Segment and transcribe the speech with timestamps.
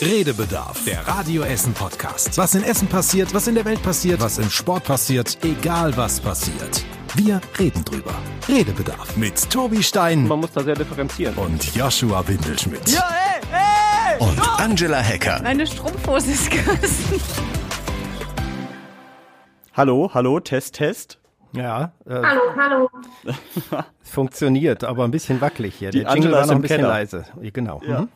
[0.00, 2.38] Redebedarf, der Radio Essen Podcast.
[2.38, 6.20] Was in Essen passiert, was in der Welt passiert, was im Sport passiert, egal was
[6.20, 6.84] passiert.
[7.16, 8.14] Wir reden drüber.
[8.48, 11.34] Redebedarf mit Tobi Stein Man muss da sehr differenzieren.
[11.36, 12.88] und Joshua Windelschmidt.
[12.88, 14.26] Ja, ey, ey!
[14.26, 15.40] Und Angela Hecker.
[15.42, 17.20] Meine Strumpfhose ist gerissen.
[19.74, 21.18] Hallo, hallo, Test, Test.
[21.52, 22.90] Ja, äh, Hallo, hallo.
[24.02, 25.90] funktioniert, aber ein bisschen wackelig hier.
[25.90, 26.88] Die Der Jingle Angela war ist noch ein bisschen Keller.
[26.88, 27.24] leise.
[27.52, 27.80] Genau.
[27.84, 28.00] Ja.
[28.02, 28.08] Mhm.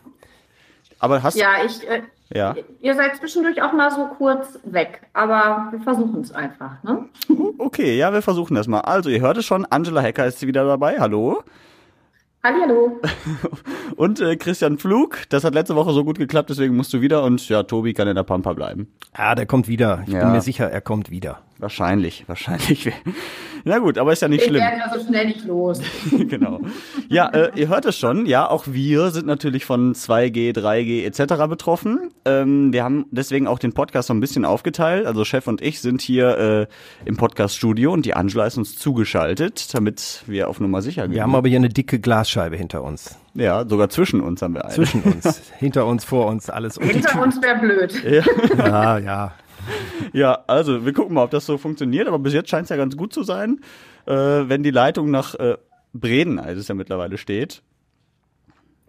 [1.04, 2.00] Aber hast Ja, ich, äh,
[2.32, 2.54] ja.
[2.80, 7.04] ihr seid zwischendurch auch mal so kurz weg, aber wir versuchen es einfach, ne?
[7.58, 8.80] Okay, ja, wir versuchen das mal.
[8.80, 10.98] Also, ihr hört es schon, Angela Hecker ist wieder dabei.
[10.98, 11.42] Hallo.
[12.42, 13.00] Hallihallo.
[13.96, 17.22] Und äh, Christian Pflug, das hat letzte Woche so gut geklappt, deswegen musst du wieder
[17.24, 18.88] und ja, Tobi kann in der Pampa bleiben.
[19.14, 20.02] Ah, der kommt wieder.
[20.06, 20.20] Ich Ja.
[20.24, 21.40] bin mir sicher, er kommt wieder.
[21.58, 22.92] Wahrscheinlich, wahrscheinlich.
[23.66, 24.62] Na gut, aber ist ja nicht Wir schlimm.
[24.62, 25.80] werden ja so schnell nicht los.
[26.28, 26.60] genau.
[27.08, 28.26] Ja, äh, ihr hört es schon.
[28.26, 31.46] Ja, auch wir sind natürlich von 2G, 3G etc.
[31.48, 32.10] betroffen.
[32.26, 35.06] Ähm, wir haben deswegen auch den Podcast so ein bisschen aufgeteilt.
[35.06, 36.66] Also Chef und ich sind hier äh,
[37.06, 41.14] im Podcast-Studio und die Angela ist uns zugeschaltet, damit wir auf Nummer sicher gehen.
[41.14, 43.16] Wir haben aber hier eine dicke Glasscheibe hinter uns.
[43.32, 44.74] ja, sogar zwischen uns haben wir eine.
[44.74, 45.40] Zwischen uns.
[45.58, 46.76] hinter uns, vor uns, alles.
[46.76, 47.94] Hinter uns wäre blöd.
[48.58, 48.98] Ja, ja.
[48.98, 49.32] Ja,
[50.46, 52.08] also wir gucken mal, ob das so funktioniert.
[52.08, 53.60] Aber bis jetzt scheint es ja ganz gut zu sein,
[54.06, 55.56] äh, wenn die Leitung nach äh,
[55.92, 57.62] Breden, als es ja mittlerweile steht.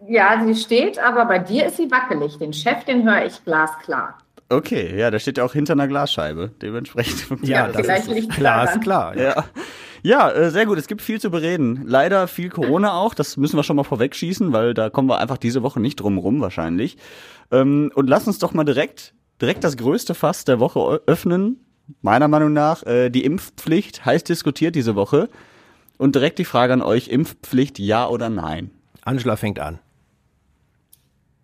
[0.08, 2.38] Ja, sie steht, aber bei dir ist sie wackelig.
[2.38, 4.18] Den Chef, den höre ich glasklar.
[4.48, 6.50] Okay, ja, der steht ja auch hinter einer Glasscheibe.
[6.62, 8.78] Dementsprechend funktioniert Ja, Ja, das vielleicht ist liegt's klar, daran.
[8.78, 9.16] ist klar.
[9.16, 9.22] Ja.
[9.22, 9.44] Ja,
[10.02, 10.78] ja äh, sehr gut.
[10.78, 11.82] Es gibt viel zu bereden.
[11.84, 13.14] Leider viel Corona auch.
[13.14, 16.18] Das müssen wir schon mal vorwegschießen, weil da kommen wir einfach diese Woche nicht drum
[16.18, 16.96] rum wahrscheinlich.
[17.50, 21.64] Ähm, und lass uns doch mal direkt, direkt das größte Fass der Woche öffnen.
[22.02, 25.28] Meiner Meinung nach äh, die Impfpflicht heiß diskutiert diese Woche.
[25.98, 28.70] Und direkt die Frage an euch: Impfpflicht ja oder nein?
[29.02, 29.78] Angela fängt an.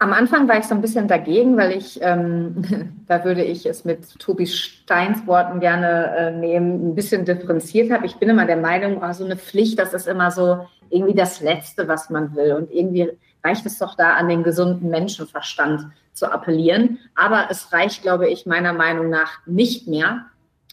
[0.03, 3.85] Am Anfang war ich so ein bisschen dagegen, weil ich, ähm, da würde ich es
[3.85, 8.07] mit Tobi Steins Worten gerne äh, nehmen, ein bisschen differenziert habe.
[8.07, 11.41] Ich bin immer der Meinung, oh, so eine Pflicht, das ist immer so irgendwie das
[11.41, 12.55] Letzte, was man will.
[12.55, 13.13] Und irgendwie
[13.45, 16.99] reicht es doch da an den gesunden Menschenverstand zu appellieren.
[17.15, 20.27] Aber es reicht, glaube ich, meiner Meinung nach nicht mehr.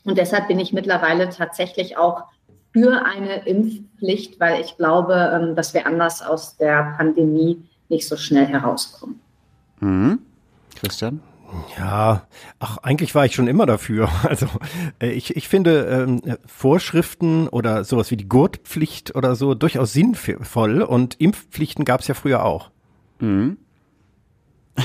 [0.04, 2.24] Und deshalb bin ich mittlerweile tatsächlich auch
[2.72, 8.16] für eine Impfpflicht, weil ich glaube, ähm, dass wir anders aus der Pandemie nicht so
[8.16, 9.20] schnell herauskommen.
[9.80, 10.20] Mhm.
[10.76, 11.22] Christian?
[11.78, 12.28] Ja,
[12.60, 14.10] ach, eigentlich war ich schon immer dafür.
[14.24, 14.48] Also
[15.02, 20.82] äh, ich, ich finde ähm, Vorschriften oder sowas wie die Gurtpflicht oder so durchaus sinnvoll
[20.84, 22.70] und Impfpflichten gab es ja früher auch.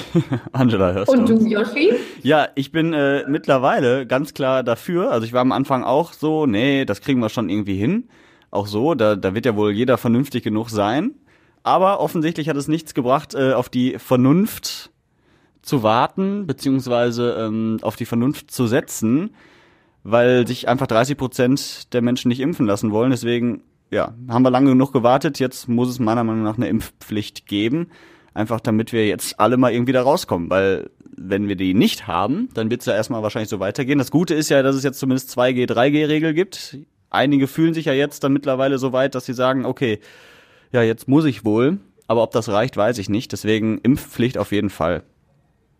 [0.52, 1.38] Angela, hörst Und du?
[1.38, 1.92] du, Yoshi?
[2.22, 5.10] Ja, ich bin äh, mittlerweile ganz klar dafür.
[5.10, 8.08] Also ich war am Anfang auch so, nee, das kriegen wir schon irgendwie hin.
[8.50, 11.14] Auch so, da, da wird ja wohl jeder vernünftig genug sein.
[11.62, 14.90] Aber offensichtlich hat es nichts gebracht, äh, auf die Vernunft
[15.62, 19.30] zu warten, beziehungsweise ähm, auf die Vernunft zu setzen,
[20.02, 23.10] weil sich einfach 30 Prozent der Menschen nicht impfen lassen wollen.
[23.10, 25.38] Deswegen, ja, haben wir lange genug gewartet.
[25.38, 27.88] Jetzt muss es meiner Meinung nach eine Impfpflicht geben.
[28.34, 30.50] Einfach damit wir jetzt alle mal irgendwie da rauskommen.
[30.50, 33.98] Weil wenn wir die nicht haben, dann wird es ja erstmal wahrscheinlich so weitergehen.
[33.98, 36.78] Das Gute ist ja, dass es jetzt zumindest 2G, 3G-Regel gibt.
[37.10, 40.00] Einige fühlen sich ja jetzt dann mittlerweile so weit, dass sie sagen, okay,
[40.72, 41.78] ja, jetzt muss ich wohl.
[42.08, 43.32] Aber ob das reicht, weiß ich nicht.
[43.32, 45.04] Deswegen Impfpflicht auf jeden Fall.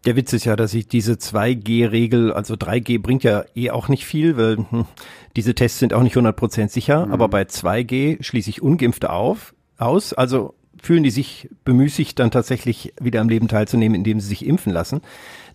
[0.07, 4.05] Der Witz ist ja, dass ich diese 2G-Regel, also 3G bringt ja eh auch nicht
[4.05, 4.85] viel, weil hm,
[5.35, 10.13] diese Tests sind auch nicht 100% sicher, aber bei 2G schließe ich Ungeimpfte auf, aus,
[10.13, 14.73] also fühlen die sich bemüßigt, dann tatsächlich wieder am Leben teilzunehmen, indem sie sich impfen
[14.73, 15.01] lassen.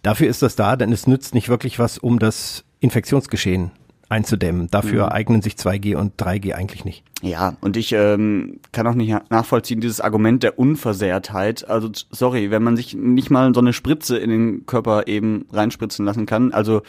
[0.02, 3.72] Dafür ist das da, denn es nützt nicht wirklich was, um das Infektionsgeschehen
[4.10, 4.70] einzudämmen.
[4.72, 7.04] Dafür eignen sich 2G und 3G eigentlich nicht.
[7.22, 11.70] Ja, und ich ähm, kann auch nicht nachvollziehen, dieses Argument der Unversehrtheit.
[11.70, 16.06] Also, sorry, wenn man sich nicht mal so eine Spritze in den Körper eben reinspritzen
[16.06, 16.82] lassen kann, also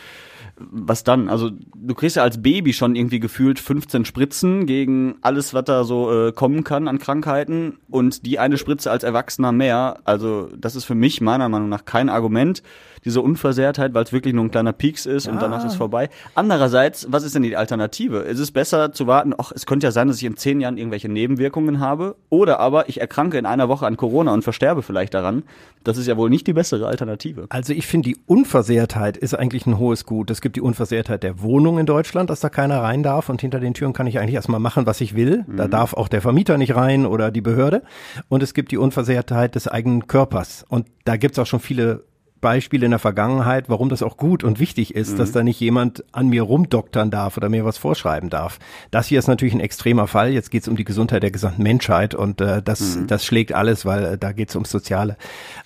[0.70, 1.28] was dann?
[1.28, 5.84] Also, du kriegst ja als Baby schon irgendwie gefühlt 15 Spritzen gegen alles, was da
[5.84, 10.00] so äh, kommen kann an Krankheiten und die eine Spritze als Erwachsener mehr.
[10.04, 12.62] Also, das ist für mich meiner Meinung nach kein Argument,
[13.04, 16.10] diese Unversehrtheit, weil es wirklich nur ein kleiner Pieks ist und danach ist vorbei.
[16.34, 18.18] Andererseits, was ist denn die Alternative?
[18.18, 20.76] Ist es besser zu warten, ach, es könnte ja sein, dass ich in zehn Jahren
[20.76, 25.14] irgendwelche Nebenwirkungen habe, oder aber ich erkranke in einer Woche an Corona und versterbe vielleicht
[25.14, 25.44] daran.
[25.82, 27.46] Das ist ja wohl nicht die bessere Alternative.
[27.48, 30.30] Also ich finde, die Unversehrtheit ist eigentlich ein hohes Gut.
[30.30, 33.60] Es gibt die Unversehrtheit der Wohnung in Deutschland, dass da keiner rein darf und hinter
[33.60, 35.44] den Türen kann ich eigentlich erstmal machen, was ich will.
[35.48, 37.82] Da darf auch der Vermieter nicht rein oder die Behörde.
[38.28, 40.64] Und es gibt die Unversehrtheit des eigenen Körpers.
[40.68, 42.04] Und da gibt's auch schon viele
[42.40, 45.16] Beispiele in der Vergangenheit, warum das auch gut und wichtig ist, mhm.
[45.18, 48.58] dass da nicht jemand an mir rumdoktern darf oder mir was vorschreiben darf.
[48.90, 50.30] Das hier ist natürlich ein extremer Fall.
[50.30, 53.06] Jetzt geht es um die Gesundheit der gesamten Menschheit und äh, das, mhm.
[53.06, 55.16] das schlägt alles, weil äh, da geht es ums Soziale.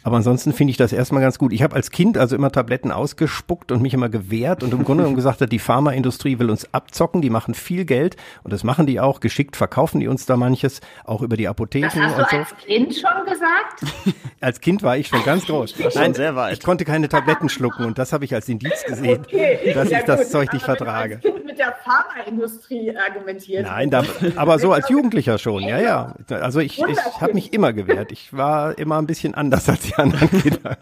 [0.03, 1.53] Aber ansonsten finde ich das erstmal ganz gut.
[1.53, 5.03] Ich habe als Kind also immer Tabletten ausgespuckt und mich immer gewehrt und im Grunde
[5.03, 8.87] genommen gesagt hat, die Pharmaindustrie will uns abzocken, die machen viel Geld und das machen
[8.87, 9.21] die auch.
[9.21, 11.87] Geschickt verkaufen die uns da manches, auch über die Apotheken.
[11.87, 12.57] Das hast du als so.
[12.67, 14.17] Kind schon gesagt?
[14.41, 15.75] als Kind war ich schon ganz groß.
[15.95, 16.64] Nein, sehr weit.
[16.65, 19.75] Ich konnte keine Tabletten schlucken und das habe ich als Indiz gesehen, okay.
[19.75, 20.31] dass ja, ich das gut.
[20.31, 21.21] Zeug nicht aber vertrage.
[21.23, 23.67] Wenn als mit der Pharmaindustrie argumentiert.
[23.67, 24.03] Nein, da,
[24.37, 26.15] aber so als Jugendlicher schon, ja, ja.
[26.31, 28.13] Also ich, ich habe mich immer gewehrt.
[28.13, 30.79] Ich war immer ein bisschen anders als die anderen Kinder.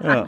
[0.00, 0.26] ja.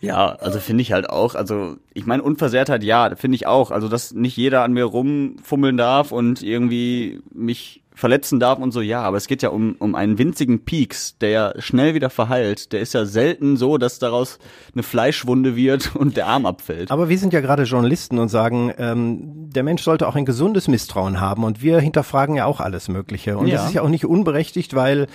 [0.00, 3.70] ja, also finde ich halt auch, also ich meine Unversehrtheit, ja, finde ich auch.
[3.70, 8.82] Also dass nicht jeder an mir rumfummeln darf und irgendwie mich verletzen darf und so,
[8.82, 12.72] ja, aber es geht ja um, um einen winzigen Peaks, der ja schnell wieder verheilt.
[12.72, 14.38] Der ist ja selten so, dass daraus
[14.74, 16.90] eine Fleischwunde wird und der Arm abfällt.
[16.90, 20.68] Aber wir sind ja gerade Journalisten und sagen, ähm, der Mensch sollte auch ein gesundes
[20.68, 23.38] Misstrauen haben und wir hinterfragen ja auch alles Mögliche.
[23.38, 23.56] Und ja.
[23.56, 25.06] das ist ja auch nicht unberechtigt, weil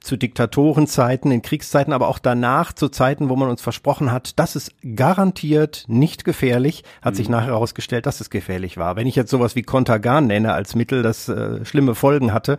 [0.00, 4.56] zu Diktatorenzeiten, in Kriegszeiten, aber auch danach, zu Zeiten, wo man uns versprochen hat, das
[4.56, 7.16] ist garantiert nicht gefährlich, hat mhm.
[7.16, 8.96] sich nachher herausgestellt, dass es gefährlich war.
[8.96, 12.58] Wenn ich jetzt sowas wie Contagan nenne als Mittel, das äh, schlimme Folgen hatte,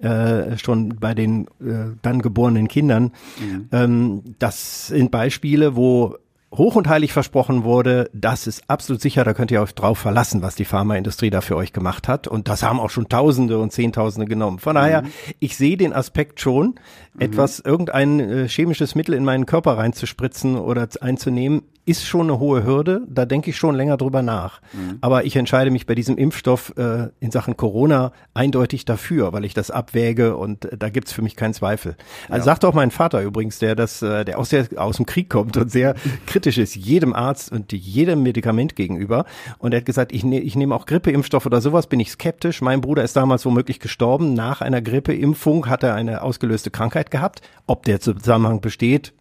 [0.00, 3.12] äh, schon bei den äh, dann geborenen Kindern.
[3.40, 3.68] Mhm.
[3.72, 6.16] Ähm, das sind Beispiele, wo
[6.54, 10.42] hoch und heilig versprochen wurde, das ist absolut sicher, da könnt ihr euch drauf verlassen,
[10.42, 12.28] was die Pharmaindustrie da für euch gemacht hat.
[12.28, 14.58] Und das haben auch schon Tausende und Zehntausende genommen.
[14.58, 15.08] Von daher, mhm.
[15.40, 16.76] ich sehe den Aspekt schon,
[17.14, 17.20] mhm.
[17.20, 22.64] etwas, irgendein äh, chemisches Mittel in meinen Körper reinzuspritzen oder einzunehmen, ist schon eine hohe
[22.64, 23.02] Hürde.
[23.08, 24.60] Da denke ich schon länger drüber nach.
[24.72, 24.98] Mhm.
[25.00, 29.54] Aber ich entscheide mich bei diesem Impfstoff äh, in Sachen Corona eindeutig dafür, weil ich
[29.54, 31.96] das abwäge und äh, da gibt's für mich keinen Zweifel.
[32.28, 32.44] Also ja.
[32.44, 35.56] sagt auch mein Vater übrigens, der das, äh, der aus, der aus dem Krieg kommt
[35.56, 35.94] und sehr
[36.26, 39.24] kritisch ist, jedem Arzt und jedem Medikament gegenüber.
[39.58, 42.62] Und er hat gesagt, ich, ne, ich nehme auch Grippeimpfstoff oder sowas, bin ich skeptisch.
[42.62, 44.34] Mein Bruder ist damals womöglich gestorben.
[44.34, 47.40] Nach einer Grippeimpfung hat er eine ausgelöste Krankheit gehabt.
[47.66, 49.12] Ob der Zusammenhang besteht,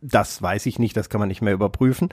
[0.00, 2.08] das weiß ich nicht, das kann man nicht mehr überprüfen.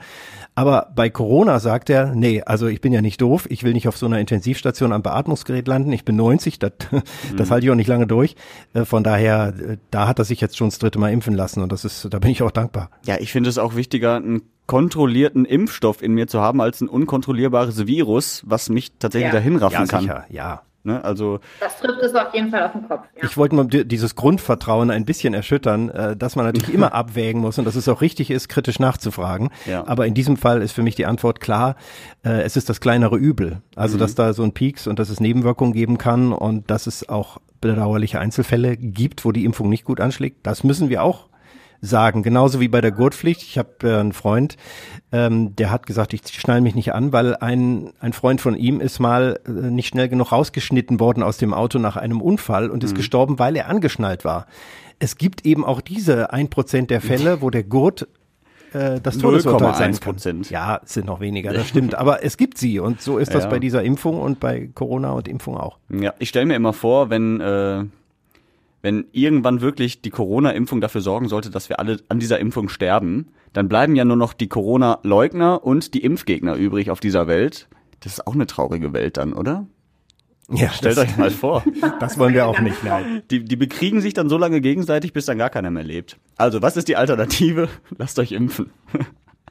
[0.54, 3.86] Aber bei Corona sagt er, nee, also ich bin ja nicht doof, ich will nicht
[3.86, 7.02] auf so einer Intensivstation am Beatmungsgerät landen, ich bin 90, das, mhm.
[7.36, 8.34] das halte ich auch nicht lange durch.
[8.74, 11.62] Äh, von daher, äh, da hat er sich jetzt schon das dritte Mal impfen lassen
[11.62, 12.90] und das ist, da bin ich auch dankbar.
[13.04, 16.88] Ja, ich finde es auch wichtiger, einen kontrollierten Impfstoff in mir zu haben, als ein
[16.88, 19.38] unkontrollierbares Virus, was mich tatsächlich ja.
[19.38, 20.02] dahin raffen ja, kann.
[20.02, 21.02] Sicher, ja, Ne?
[21.04, 23.06] Also das trifft es auf jeden Fall auf den Kopf.
[23.16, 23.24] Ja.
[23.24, 27.58] Ich wollte mal dieses Grundvertrauen ein bisschen erschüttern, äh, dass man natürlich immer abwägen muss
[27.58, 29.50] und dass es auch richtig ist, kritisch nachzufragen.
[29.66, 29.84] Ja.
[29.88, 31.74] Aber in diesem Fall ist für mich die Antwort klar,
[32.24, 33.62] äh, es ist das kleinere Übel.
[33.74, 34.00] Also mhm.
[34.00, 37.38] dass da so ein Peaks und dass es Nebenwirkungen geben kann und dass es auch
[37.60, 40.46] bedauerliche Einzelfälle gibt, wo die Impfung nicht gut anschlägt.
[40.46, 41.26] Das müssen wir auch
[41.86, 42.22] sagen.
[42.22, 43.42] Genauso wie bei der Gurtpflicht.
[43.42, 44.56] Ich habe äh, einen Freund,
[45.12, 48.80] ähm, der hat gesagt, ich schnall mich nicht an, weil ein, ein Freund von ihm
[48.80, 52.84] ist mal äh, nicht schnell genug rausgeschnitten worden aus dem Auto nach einem Unfall und
[52.84, 52.96] ist mhm.
[52.96, 54.46] gestorben, weil er angeschnallt war.
[54.98, 58.08] Es gibt eben auch diese ein Prozent der Fälle, wo der Gurt
[58.72, 60.42] äh, das Todesurteil sein kann.
[60.48, 61.94] Ja, es sind noch weniger, das stimmt.
[61.94, 63.50] Aber es gibt sie und so ist das ja.
[63.50, 65.78] bei dieser Impfung und bei Corona und Impfung auch.
[65.88, 67.84] Ja, ich stelle mir immer vor, wenn äh,
[68.86, 73.32] wenn irgendwann wirklich die Corona-Impfung dafür sorgen sollte, dass wir alle an dieser Impfung sterben,
[73.52, 77.66] dann bleiben ja nur noch die Corona-Leugner und die Impfgegner übrig auf dieser Welt.
[77.98, 79.66] Das ist auch eine traurige Welt dann, oder?
[80.52, 81.64] Ja, stellt euch mal vor.
[81.98, 83.22] Das wollen wir auch nicht, nein.
[83.32, 86.16] Die, die bekriegen sich dann so lange gegenseitig, bis dann gar keiner mehr lebt.
[86.36, 87.68] Also, was ist die Alternative?
[87.98, 88.70] Lasst euch impfen.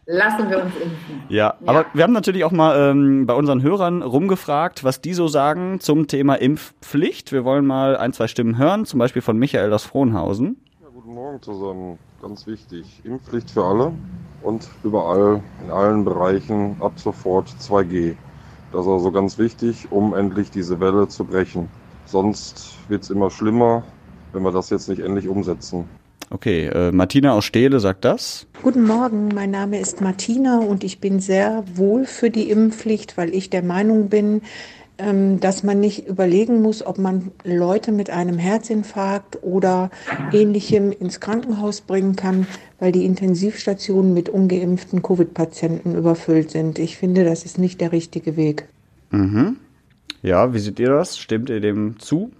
[0.08, 1.24] Lassen wir uns impfen.
[1.30, 5.14] Ja, ja, aber wir haben natürlich auch mal ähm, bei unseren Hörern rumgefragt, was die
[5.14, 7.32] so sagen zum Thema Impfpflicht.
[7.32, 10.58] Wir wollen mal ein, zwei Stimmen hören, zum Beispiel von Michael aus Frohnhausen.
[10.82, 11.98] Ja, guten Morgen zusammen.
[12.22, 13.02] Ganz wichtig.
[13.04, 13.94] Impfpflicht für alle
[14.44, 18.16] und überall in allen Bereichen ab sofort 2G.
[18.72, 21.68] Das ist also ganz wichtig, um endlich diese Welle zu brechen.
[22.06, 23.84] Sonst wird es immer schlimmer,
[24.34, 25.90] wenn wir das jetzt nicht endlich umsetzen.
[26.30, 28.48] Okay, äh, Martina aus Stehle sagt das.
[28.64, 33.34] Guten Morgen, mein Name ist Martina und ich bin sehr wohl für die Impfpflicht, weil
[33.34, 34.42] ich der Meinung bin,
[34.98, 39.92] ähm, dass man nicht überlegen muss, ob man Leute mit einem Herzinfarkt oder
[40.32, 42.48] ähnlichem ins Krankenhaus bringen kann,
[42.80, 46.80] weil die Intensivstationen mit ungeimpften Covid-Patienten überfüllt sind.
[46.80, 48.68] Ich finde, das ist nicht der richtige Weg.
[49.12, 49.58] Mhm.
[50.24, 51.20] Ja, wie seht ihr das?
[51.20, 52.32] Stimmt ihr dem zu?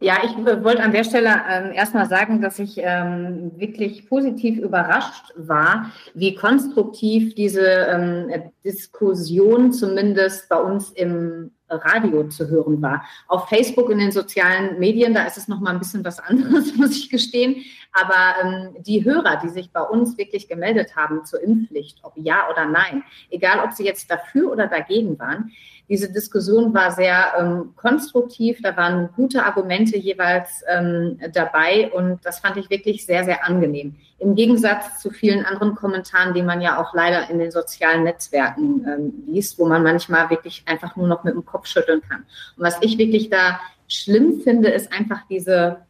[0.00, 5.32] Ja, ich wollte an der Stelle ähm, erstmal sagen, dass ich ähm, wirklich positiv überrascht
[5.36, 13.04] war, wie konstruktiv diese ähm, Diskussion zumindest bei uns im Radio zu hören war.
[13.26, 16.74] Auf Facebook in den sozialen Medien, da ist es noch mal ein bisschen was anderes,
[16.76, 17.56] muss ich gestehen.
[17.92, 22.48] Aber ähm, die Hörer, die sich bei uns wirklich gemeldet haben zur Impfpflicht, ob ja
[22.50, 25.52] oder nein, egal ob sie jetzt dafür oder dagegen waren,
[25.88, 32.40] diese Diskussion war sehr ähm, konstruktiv, da waren gute Argumente jeweils ähm, dabei und das
[32.40, 33.94] fand ich wirklich sehr, sehr angenehm.
[34.18, 38.84] Im Gegensatz zu vielen anderen Kommentaren, die man ja auch leider in den sozialen Netzwerken
[38.86, 42.24] ähm, liest, wo man manchmal wirklich einfach nur noch mit dem Kopf schütteln kann.
[42.56, 45.82] Und was ich wirklich da schlimm finde, ist einfach diese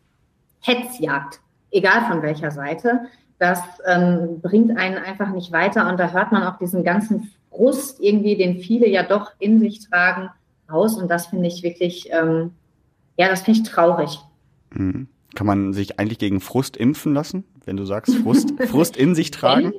[0.60, 3.06] Hetzjagd, egal von welcher Seite.
[3.38, 8.00] Das ähm, bringt einen einfach nicht weiter und da hört man auch diesen ganzen Frust
[8.00, 10.30] irgendwie, den viele ja doch in sich tragen,
[10.70, 10.96] raus.
[10.96, 12.52] Und das finde ich wirklich, ähm,
[13.16, 14.20] ja, das finde ich traurig.
[14.70, 15.08] Mhm.
[15.34, 19.30] Kann man sich eigentlich gegen Frust impfen lassen, wenn du sagst, Frust, Frust in sich
[19.30, 19.74] tragen?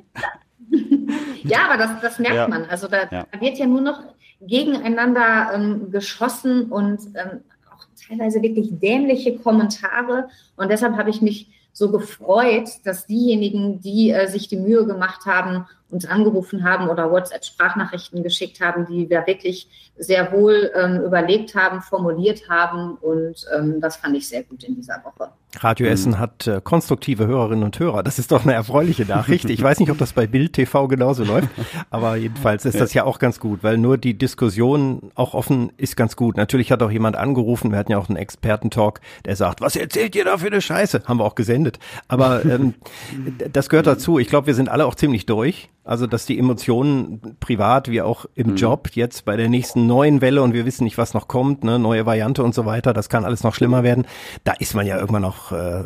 [1.44, 2.48] ja, aber das, das merkt ja.
[2.48, 2.64] man.
[2.64, 3.26] Also da, ja.
[3.30, 4.02] da, wird ja nur noch
[4.40, 7.40] gegeneinander ähm, geschossen und ähm,
[7.72, 10.28] auch teilweise wirklich dämliche Kommentare.
[10.56, 15.26] Und deshalb habe ich mich so gefreut, dass diejenigen, die äh, sich die Mühe gemacht
[15.26, 21.54] haben, uns angerufen haben oder WhatsApp-Sprachnachrichten geschickt haben, die wir wirklich sehr wohl ähm, überlegt
[21.54, 22.96] haben, formuliert haben.
[22.96, 25.30] Und ähm, das fand ich sehr gut in dieser Woche.
[25.60, 25.92] Radio mhm.
[25.92, 28.02] Essen hat äh, konstruktive Hörerinnen und Hörer.
[28.02, 29.48] Das ist doch eine erfreuliche Nachricht.
[29.48, 31.48] Ich weiß nicht, ob das bei Bild TV genauso läuft,
[31.90, 35.96] aber jedenfalls ist das ja auch ganz gut, weil nur die Diskussion auch offen ist
[35.96, 36.36] ganz gut.
[36.36, 40.14] Natürlich hat auch jemand angerufen, wir hatten ja auch einen Expertentalk, der sagt, was erzählt
[40.14, 41.02] ihr da für eine Scheiße?
[41.06, 41.78] Haben wir auch gesendet.
[42.08, 42.74] Aber ähm,
[43.52, 44.18] das gehört dazu.
[44.18, 45.70] Ich glaube, wir sind alle auch ziemlich durch.
[45.88, 48.56] Also, dass die Emotionen privat wie auch im mhm.
[48.56, 51.78] Job jetzt bei der nächsten neuen Welle und wir wissen nicht, was noch kommt, ne,
[51.78, 54.06] neue Variante und so weiter, das kann alles noch schlimmer werden.
[54.44, 55.84] Da ist man ja irgendwann noch äh,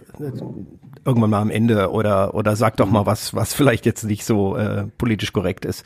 [1.04, 4.56] irgendwann mal am Ende oder oder sagt doch mal was, was vielleicht jetzt nicht so
[4.56, 5.84] äh, politisch korrekt ist.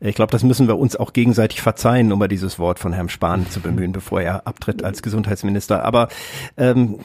[0.00, 3.08] Ich glaube, das müssen wir uns auch gegenseitig verzeihen, um mal dieses Wort von Herrn
[3.08, 5.84] Spahn zu bemühen, bevor er abtritt als Gesundheitsminister.
[5.84, 6.08] Aber
[6.56, 6.98] ähm,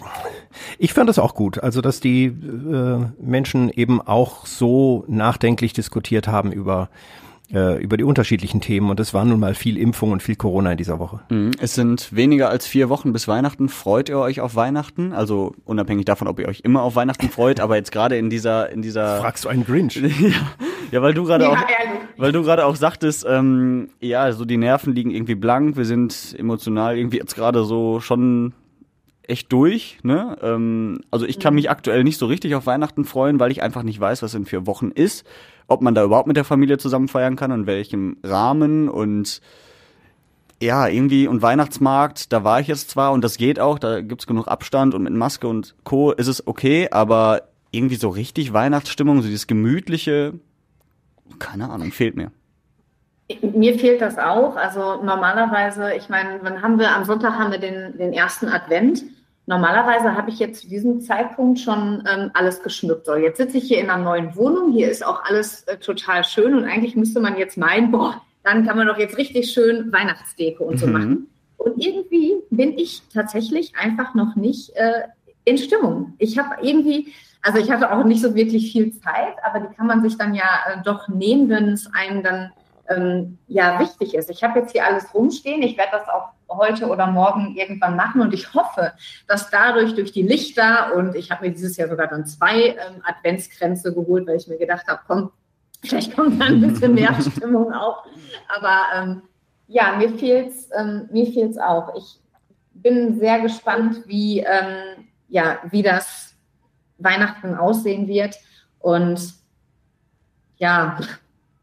[0.78, 6.28] ich fand das auch gut, also dass die äh, Menschen eben auch so nachdenklich diskutiert
[6.28, 6.90] haben über
[7.54, 10.72] äh, über die unterschiedlichen Themen und es war nun mal viel Impfung und viel Corona
[10.72, 11.22] in dieser Woche.
[11.30, 11.52] Mhm.
[11.60, 13.70] Es sind weniger als vier Wochen bis Weihnachten.
[13.70, 15.14] Freut ihr euch auf Weihnachten?
[15.14, 18.70] Also unabhängig davon, ob ihr euch immer auf Weihnachten freut, aber jetzt gerade in dieser
[18.70, 19.96] in dieser fragst du einen Grinch?
[20.20, 20.30] ja,
[20.92, 21.58] ja, weil du gerade ja, auch
[22.18, 25.76] weil du gerade auch sagtest, ähm, ja, so die Nerven liegen irgendwie blank.
[25.76, 28.54] Wir sind emotional irgendwie jetzt gerade so schon
[29.24, 30.00] echt durch.
[30.04, 30.38] Ne?
[30.42, 31.56] Ähm, also ich kann mhm.
[31.56, 34.46] mich aktuell nicht so richtig auf Weihnachten freuen, weil ich einfach nicht weiß, was in
[34.46, 35.26] vier Wochen ist
[35.72, 39.42] ob man da überhaupt mit der Familie zusammen feiern kann und welchem Rahmen und
[40.62, 44.28] ja, irgendwie und Weihnachtsmarkt, da war ich jetzt zwar und das geht auch, da gibt's
[44.28, 46.12] genug Abstand und mit Maske und Co.
[46.12, 50.34] ist es okay, aber irgendwie so richtig Weihnachtsstimmung, so dieses gemütliche,
[51.40, 52.32] keine Ahnung, fehlt mir.
[53.42, 54.56] Mir fehlt das auch.
[54.56, 59.04] Also normalerweise, ich meine, wann haben wir am Sonntag haben wir den, den ersten Advent.
[59.48, 63.06] Normalerweise habe ich jetzt zu diesem Zeitpunkt schon ähm, alles geschmückt.
[63.06, 64.72] So, jetzt sitze ich hier in einer neuen Wohnung.
[64.72, 68.66] Hier ist auch alles äh, total schön und eigentlich müsste man jetzt meinen, boah, dann
[68.66, 70.94] kann man doch jetzt richtig schön Weihnachtsdeko und so mhm.
[70.94, 71.28] machen.
[71.58, 75.04] Und irgendwie bin ich tatsächlich einfach noch nicht äh,
[75.46, 76.14] in Stimmung.
[76.18, 79.88] Ich habe irgendwie, also ich hatte auch nicht so wirklich viel Zeit, aber die kann
[79.88, 82.52] man sich dann ja äh, doch nehmen, wenn es einem dann
[82.96, 84.30] ähm, ja wichtig ist.
[84.30, 85.62] Ich habe jetzt hier alles rumstehen.
[85.62, 88.94] Ich werde das auch heute oder morgen irgendwann machen und ich hoffe,
[89.28, 93.02] dass dadurch durch die Lichter und ich habe mir dieses Jahr sogar dann zwei ähm,
[93.04, 95.32] Adventskränze geholt, weil ich mir gedacht habe, komm,
[95.84, 97.98] vielleicht kommt dann ein bisschen mehr Stimmung auf.
[98.56, 99.22] Aber ähm,
[99.68, 101.96] ja, mir fehlt's, ähm, mir fehlt's auch.
[101.96, 102.20] Ich
[102.74, 106.36] bin sehr gespannt, wie ähm, ja, wie das
[106.98, 108.36] Weihnachten aussehen wird
[108.80, 109.34] und
[110.58, 111.00] ja,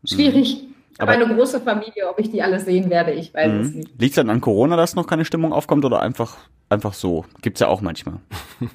[0.05, 0.68] schwierig.
[0.99, 3.79] Aber eine große Familie, ob ich die alle sehen werde, ich weiß es mhm.
[3.79, 4.01] nicht.
[4.01, 6.37] Liegt es dann an Corona, dass noch keine Stimmung aufkommt oder einfach,
[6.69, 7.25] einfach so?
[7.41, 8.17] Gibt's ja auch manchmal.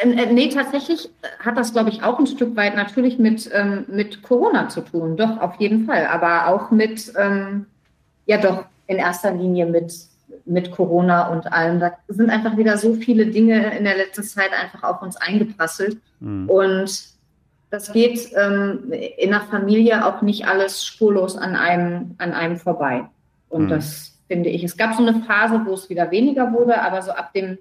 [0.00, 3.84] Äh, äh, nee, tatsächlich hat das, glaube ich, auch ein Stück weit natürlich mit, ähm,
[3.88, 5.16] mit Corona zu tun.
[5.16, 6.06] Doch, auf jeden Fall.
[6.06, 7.66] Aber auch mit, ähm,
[8.26, 9.92] ja doch, in erster Linie mit,
[10.44, 11.80] mit Corona und allem.
[11.80, 15.98] Da sind einfach wieder so viele Dinge in der letzten Zeit einfach auf uns eingeprasselt.
[16.20, 16.48] Mhm.
[16.48, 17.17] Und
[17.70, 23.04] das geht ähm, in der Familie auch nicht alles spurlos an einem, an einem vorbei.
[23.48, 23.68] Und mhm.
[23.68, 24.64] das finde ich.
[24.64, 27.58] Es gab so eine Phase, wo es wieder weniger wurde, aber so ab dem,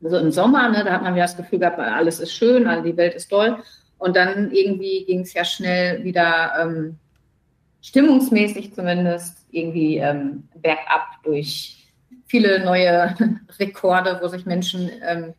[0.00, 2.96] so im Sommer, ne, da hat man wieder das Gefühl gehabt, alles ist schön, die
[2.96, 3.58] Welt ist toll.
[3.98, 6.96] Und dann irgendwie ging es ja schnell wieder ähm,
[7.82, 11.86] stimmungsmäßig zumindest irgendwie ähm, bergab durch
[12.26, 13.14] viele neue
[13.58, 15.34] Rekorde, wo sich Menschen ähm,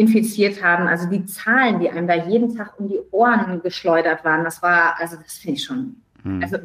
[0.00, 0.88] infiziert haben.
[0.88, 4.98] Also die Zahlen, die einem da jeden Tag um die Ohren geschleudert waren, das war,
[4.98, 5.96] also das finde ich schon.
[6.24, 6.42] Mhm.
[6.42, 6.56] Also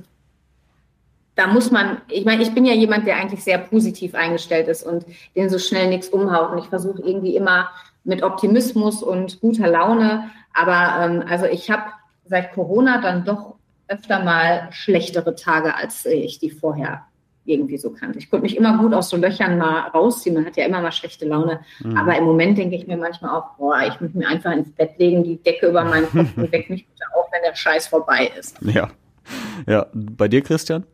[1.35, 4.83] da muss man, ich meine, ich bin ja jemand, der eigentlich sehr positiv eingestellt ist
[4.83, 6.51] und den so schnell nichts umhaut.
[6.51, 7.69] Und ich versuche irgendwie immer
[8.05, 10.29] mit Optimismus und guter Laune.
[10.53, 11.83] Aber ähm, also ich habe
[12.23, 13.55] seit Corona dann doch
[13.89, 17.05] öfter mal schlechtere Tage, als ich die vorher
[17.45, 18.19] irgendwie so kannte.
[18.19, 20.35] Ich konnte mich immer gut aus so Löchern mal rausziehen.
[20.35, 21.59] Man hat ja immer mal schlechte Laune.
[21.83, 21.97] Mhm.
[21.97, 24.97] Aber im Moment denke ich mir manchmal auch, boah, ich muss mir einfach ins Bett
[24.97, 28.31] legen, die Decke über meinen Kopf und weck mich bitte auf, wenn der Scheiß vorbei
[28.37, 28.57] ist.
[28.75, 28.89] Ja.
[29.65, 30.85] Ja, bei dir, Christian?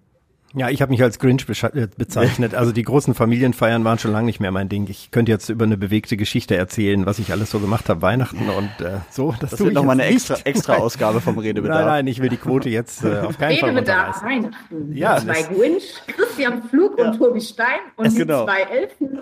[0.53, 2.55] Ja, ich habe mich als Grinch äh, bezeichnet.
[2.55, 4.87] Also die großen Familienfeiern waren schon lange nicht mehr mein Ding.
[4.89, 8.49] Ich könnte jetzt über eine bewegte Geschichte erzählen, was ich alles so gemacht habe, Weihnachten
[8.49, 9.33] und äh, so.
[9.39, 11.79] Das, das wird nochmal eine extra, extra Ausgabe vom Redebedarf.
[11.79, 14.93] Nein, nein, ich will die Quote jetzt äh, auf keinen Redebedarf Fall Weihnachten.
[14.93, 17.05] Ja, zwei Grinch, Christian Flug ja.
[17.05, 18.45] und Tobi Stein und es die genau.
[18.45, 19.19] zwei Elfen,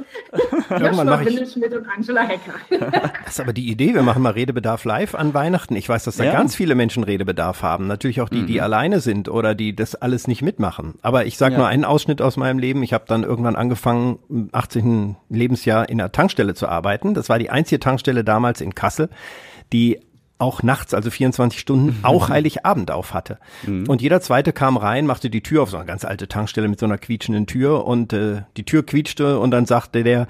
[0.79, 2.53] Joshua Windelschmidt und Angela Hecker.
[3.25, 3.93] das ist aber die Idee.
[3.93, 5.75] Wir machen mal Redebedarf live an Weihnachten.
[5.75, 6.33] Ich weiß, dass da ja.
[6.33, 7.87] ganz viele Menschen Redebedarf haben.
[7.87, 8.61] Natürlich auch die, die mhm.
[8.61, 10.95] alleine sind oder die das alles nicht mitmachen.
[11.01, 11.59] Aber aber ich sage ja.
[11.59, 12.81] nur einen Ausschnitt aus meinem Leben.
[12.81, 15.17] Ich habe dann irgendwann angefangen, im 18.
[15.29, 17.13] Lebensjahr in einer Tankstelle zu arbeiten.
[17.13, 19.09] Das war die einzige Tankstelle damals in Kassel,
[19.73, 19.99] die
[20.37, 23.37] auch nachts, also 24 Stunden, auch Heiligabend auf hatte.
[23.67, 23.89] Mhm.
[23.89, 26.79] Und jeder zweite kam rein, machte die Tür auf, so eine ganz alte Tankstelle mit
[26.79, 30.27] so einer quietschenden Tür und äh, die Tür quietschte und dann sagte der,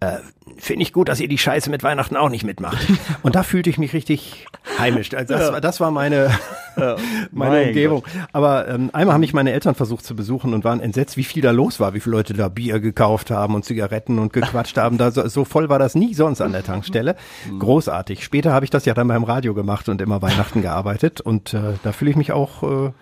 [0.00, 0.18] äh,
[0.56, 2.78] finde ich gut, dass ihr die Scheiße mit Weihnachten auch nicht mitmacht.
[3.22, 4.46] Und da fühlte ich mich richtig
[4.78, 5.12] heimisch.
[5.12, 5.60] Also das, ja.
[5.60, 6.30] das war meine,
[6.76, 6.96] ja.
[7.32, 8.02] meine Umgebung.
[8.02, 8.12] Gott.
[8.32, 11.42] Aber ähm, einmal haben mich meine Eltern versucht zu besuchen und waren entsetzt, wie viel
[11.42, 14.98] da los war, wie viele Leute da Bier gekauft haben und Zigaretten und gequatscht haben.
[14.98, 17.16] Da, so, so voll war das nie sonst an der Tankstelle.
[17.50, 17.58] Mhm.
[17.58, 18.22] Großartig.
[18.22, 21.74] Später habe ich das ja dann beim Radio gemacht und immer Weihnachten gearbeitet und äh,
[21.82, 22.92] da fühle ich mich auch, äh,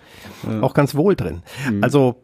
[0.49, 0.61] ja.
[0.61, 1.43] auch ganz wohl drin.
[1.69, 1.83] Mhm.
[1.83, 2.15] Also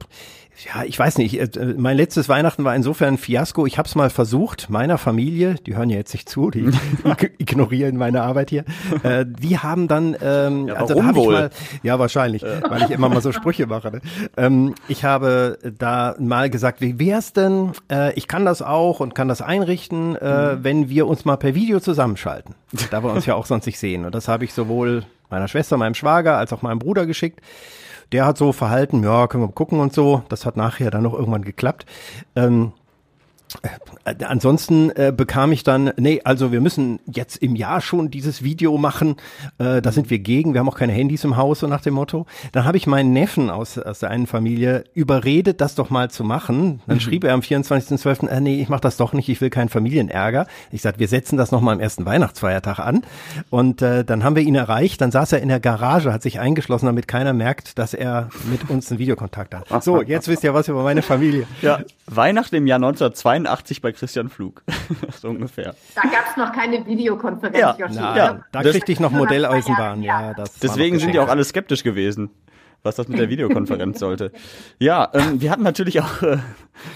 [0.57, 1.39] ja, ich weiß nicht.
[1.39, 3.65] Äh, mein letztes Weihnachten war insofern ein Fiasko.
[3.65, 6.69] Ich habe es mal versucht, meiner Familie, die hören ja jetzt nicht zu, die
[7.38, 8.63] ignorieren meine Arbeit hier.
[9.03, 11.50] Äh, die haben dann, ähm, ja, also da hab ich mal,
[11.81, 12.62] ja wahrscheinlich, ja.
[12.69, 13.91] weil ich immer mal so Sprüche mache.
[13.91, 14.01] Ne?
[14.38, 17.72] Ähm, ich habe da mal gesagt, wie wär's denn?
[17.91, 20.63] Äh, ich kann das auch und kann das einrichten, äh, mhm.
[20.63, 22.55] wenn wir uns mal per Video zusammenschalten,
[22.91, 24.05] da wir uns ja auch sonst nicht sehen.
[24.05, 27.39] Und das habe ich sowohl meiner Schwester, meinem Schwager als auch meinem Bruder geschickt
[28.13, 30.24] der hat so verhalten, ja, können wir gucken und so.
[30.29, 31.86] Das hat nachher dann noch irgendwann geklappt.
[32.36, 32.83] Ähm, äh,
[34.03, 38.77] ansonsten äh, bekam ich dann, nee, also wir müssen jetzt im Jahr schon dieses Video
[38.77, 39.15] machen.
[39.57, 40.53] Äh, da sind wir gegen.
[40.53, 42.25] Wir haben auch keine Handys im Haus, so nach dem Motto.
[42.51, 46.24] Dann habe ich meinen Neffen aus, aus der einen Familie überredet, das doch mal zu
[46.24, 46.81] machen.
[46.87, 47.01] Dann mhm.
[47.01, 50.48] schrieb er am 24.12., äh, nee, ich mache das doch nicht, ich will keinen Familienärger.
[50.72, 53.03] Ich sagte, wir setzen das nochmal am ersten Weihnachtsfeiertag an.
[53.50, 55.01] Und äh, dann haben wir ihn erreicht.
[55.01, 58.70] Dann saß er in der Garage, hat sich eingeschlossen, damit keiner merkt, dass er mit
[58.70, 59.83] uns einen Videokontakt hat.
[59.83, 61.46] So, jetzt wisst ihr was über meine Familie.
[61.61, 64.64] Ja, Weihnachten im Jahr 1982 81 bei Christian Flug.
[65.22, 65.75] so ungefähr.
[65.96, 68.44] Da gab es noch keine Videokonferenz, ja, Na, ja.
[68.51, 70.03] Da kriegte ich noch Modelleisenbahn.
[70.03, 72.29] Ja, das Deswegen sind die auch alle skeptisch gewesen
[72.84, 74.32] was das mit der Videokonferenz sollte.
[74.77, 76.38] Ja, ähm, wir hatten natürlich auch, äh,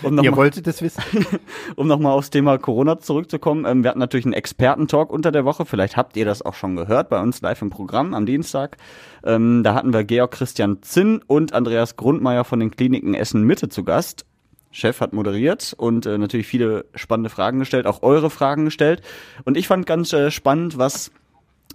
[0.04, 1.02] um noch Ihr mal, wolltet es wissen.
[1.76, 5.66] um nochmal aufs Thema Corona zurückzukommen, ähm, wir hatten natürlich einen Expertentalk unter der Woche.
[5.66, 8.78] Vielleicht habt ihr das auch schon gehört bei uns live im Programm am Dienstag.
[9.24, 13.70] Ähm, da hatten wir Georg Christian Zinn und Andreas Grundmeier von den Kliniken Essen Mitte
[13.70, 14.26] zu Gast.
[14.78, 19.02] Chef hat moderiert und äh, natürlich viele spannende Fragen gestellt, auch eure Fragen gestellt.
[19.44, 21.12] Und ich fand ganz äh, spannend, was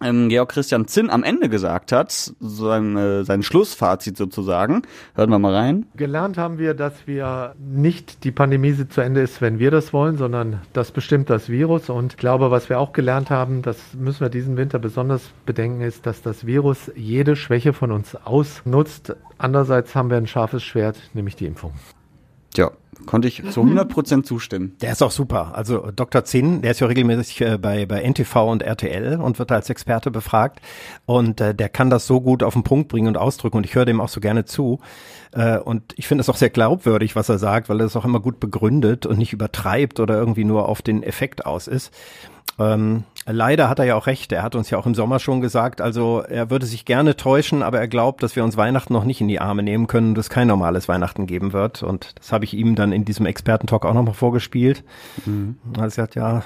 [0.00, 4.82] ähm, Georg Christian Zinn am Ende gesagt hat, sein, äh, sein Schlussfazit sozusagen.
[5.16, 5.86] Hören wir mal rein.
[5.96, 10.16] Gelernt haben wir, dass wir nicht die Pandemie zu Ende ist, wenn wir das wollen,
[10.16, 11.90] sondern das bestimmt das Virus.
[11.90, 15.80] Und ich glaube, was wir auch gelernt haben, das müssen wir diesen Winter besonders bedenken,
[15.80, 19.16] ist, dass das Virus jede Schwäche von uns ausnutzt.
[19.38, 21.72] Andererseits haben wir ein scharfes Schwert, nämlich die Impfung.
[22.54, 22.70] Ja,
[23.06, 24.76] konnte ich zu 100 Prozent zustimmen.
[24.80, 25.52] Der ist auch super.
[25.54, 26.24] Also Dr.
[26.24, 30.10] Zinn, der ist ja regelmäßig äh, bei, bei NTV und RTL und wird als Experte
[30.10, 30.60] befragt.
[31.06, 33.58] Und äh, der kann das so gut auf den Punkt bringen und ausdrücken.
[33.58, 34.80] Und ich höre dem auch so gerne zu.
[35.32, 38.04] Äh, und ich finde es auch sehr glaubwürdig, was er sagt, weil er es auch
[38.04, 41.92] immer gut begründet und nicht übertreibt oder irgendwie nur auf den Effekt aus ist.
[42.58, 44.32] Ähm, leider hat er ja auch recht.
[44.32, 47.62] Er hat uns ja auch im Sommer schon gesagt, also er würde sich gerne täuschen,
[47.62, 50.18] aber er glaubt, dass wir uns Weihnachten noch nicht in die Arme nehmen können und
[50.18, 51.82] es kein normales Weihnachten geben wird.
[51.82, 54.84] Und das habe ich ihm dann in diesem Expertentalk auch nochmal vorgespielt.
[55.26, 55.56] Mhm.
[55.78, 56.42] Also er hat ja,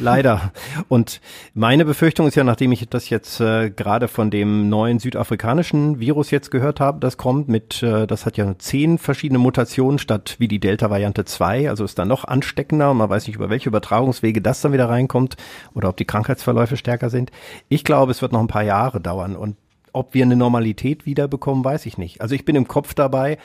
[0.00, 0.52] Leider.
[0.88, 1.20] Und
[1.54, 6.30] meine Befürchtung ist ja, nachdem ich das jetzt äh, gerade von dem neuen südafrikanischen Virus
[6.30, 10.48] jetzt gehört habe, das kommt mit, äh, das hat ja zehn verschiedene Mutationen statt wie
[10.48, 14.42] die Delta-Variante 2, also ist dann noch ansteckender und man weiß nicht, über welche Übertragungswege
[14.42, 15.36] das dann wieder reinkommt
[15.74, 17.30] oder ob die Krankheitsverläufe stärker sind.
[17.68, 19.56] Ich glaube, es wird noch ein paar Jahre dauern und
[19.92, 22.20] ob wir eine Normalität wiederbekommen, weiß ich nicht.
[22.20, 23.38] Also ich bin im Kopf dabei,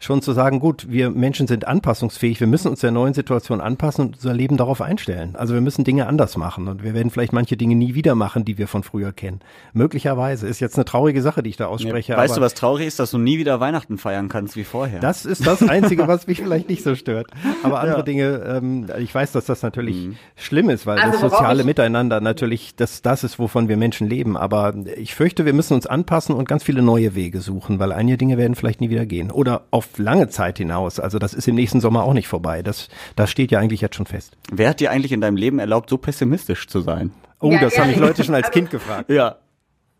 [0.00, 4.06] schon zu sagen, gut, wir Menschen sind anpassungsfähig, wir müssen uns der neuen Situation anpassen
[4.06, 5.34] und unser Leben darauf einstellen.
[5.34, 8.44] Also wir müssen Dinge anders machen und wir werden vielleicht manche Dinge nie wieder machen,
[8.44, 9.40] die wir von früher kennen.
[9.72, 12.12] Möglicherweise ist jetzt eine traurige Sache, die ich da ausspreche.
[12.12, 15.00] Ja, weißt du, was traurig ist, dass du nie wieder Weihnachten feiern kannst wie vorher?
[15.00, 17.28] Das ist das Einzige, was mich vielleicht nicht so stört.
[17.64, 18.04] Aber andere ja.
[18.04, 20.16] Dinge, ähm, ich weiß, dass das natürlich mhm.
[20.36, 24.36] schlimm ist, weil also das soziale Miteinander natürlich das, das ist, wovon wir Menschen leben.
[24.36, 28.16] Aber ich fürchte, wir müssen uns anpassen und ganz viele neue Wege suchen, weil einige
[28.16, 29.32] Dinge werden vielleicht nie wieder gehen.
[29.32, 31.00] Oder auf lange Zeit hinaus.
[31.00, 32.62] Also das ist im nächsten Sommer auch nicht vorbei.
[32.62, 34.36] Das, das steht ja eigentlich jetzt schon fest.
[34.52, 37.12] Wer hat dir eigentlich in deinem Leben erlaubt, so pessimistisch zu sein?
[37.40, 39.08] Oh, ja, das haben mich Leute schon als Kind gefragt.
[39.10, 39.36] Ja.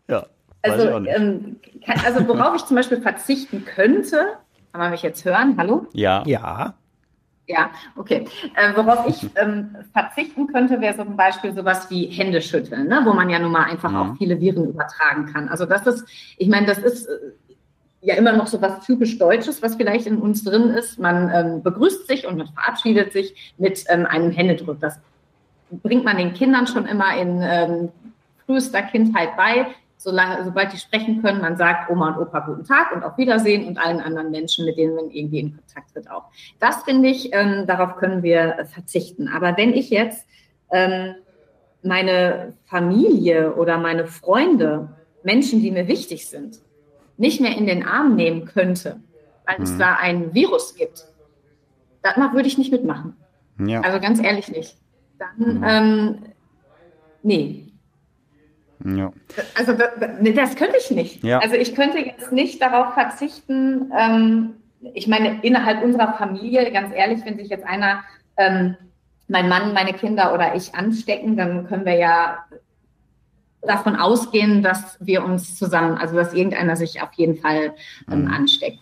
[0.07, 0.25] Ja.
[0.61, 4.17] Also, ähm, kann, also worauf ich zum Beispiel verzichten könnte,
[4.71, 5.55] kann man mich jetzt hören?
[5.57, 5.87] Hallo?
[5.93, 6.23] Ja.
[6.25, 6.75] Ja.
[7.47, 8.25] Ja, okay.
[8.55, 13.01] Äh, worauf ich ähm, verzichten könnte, wäre zum Beispiel sowas wie Händeschütteln, ne?
[13.05, 14.01] wo man ja nun mal einfach ja.
[14.01, 15.49] auch viele Viren übertragen kann.
[15.49, 16.05] Also das ist,
[16.37, 17.17] ich meine, das ist äh,
[18.01, 20.99] ja immer noch so was typisch Deutsches, was vielleicht in uns drin ist.
[20.99, 24.79] Man ähm, begrüßt sich und man verabschiedet sich mit ähm, einem Händedruck.
[24.79, 24.99] Das
[25.69, 27.89] bringt man den Kindern schon immer in ähm,
[28.45, 29.67] frühester Kindheit bei
[29.99, 33.67] solange, sobald die sprechen können, man sagt Oma und Opa guten Tag und auf Wiedersehen
[33.67, 36.23] und allen anderen Menschen, mit denen man irgendwie in Kontakt tritt auch.
[36.59, 39.27] Das finde ich, ähm, darauf können wir verzichten.
[39.27, 40.25] Aber wenn ich jetzt
[40.71, 41.15] ähm,
[41.83, 44.87] meine Familie oder meine Freunde,
[45.23, 46.61] Menschen, die mir wichtig sind,
[47.19, 48.99] nicht mehr in den Arm nehmen könnte,
[49.45, 49.63] weil mhm.
[49.63, 51.05] es da ein Virus gibt,
[52.01, 53.15] dann würde ich nicht mitmachen.
[53.59, 53.81] Ja.
[53.81, 54.77] Also ganz ehrlich nicht.
[55.19, 55.63] Dann, mhm.
[55.63, 56.17] ähm,
[57.21, 57.69] nee,
[58.85, 59.11] ja.
[59.57, 59.89] Also das,
[60.35, 61.23] das, könnte ich nicht.
[61.23, 61.39] Ja.
[61.39, 63.91] Also ich könnte jetzt nicht darauf verzichten.
[63.97, 64.53] Ähm,
[64.93, 68.03] ich meine, innerhalb unserer Familie, ganz ehrlich, wenn sich jetzt einer,
[68.37, 68.77] ähm,
[69.27, 72.45] mein Mann, meine Kinder oder ich anstecken, dann können wir ja
[73.61, 77.73] davon ausgehen, dass wir uns zusammen, also dass irgendeiner sich auf jeden Fall
[78.09, 78.27] ähm, mhm.
[78.27, 78.79] ansteckt.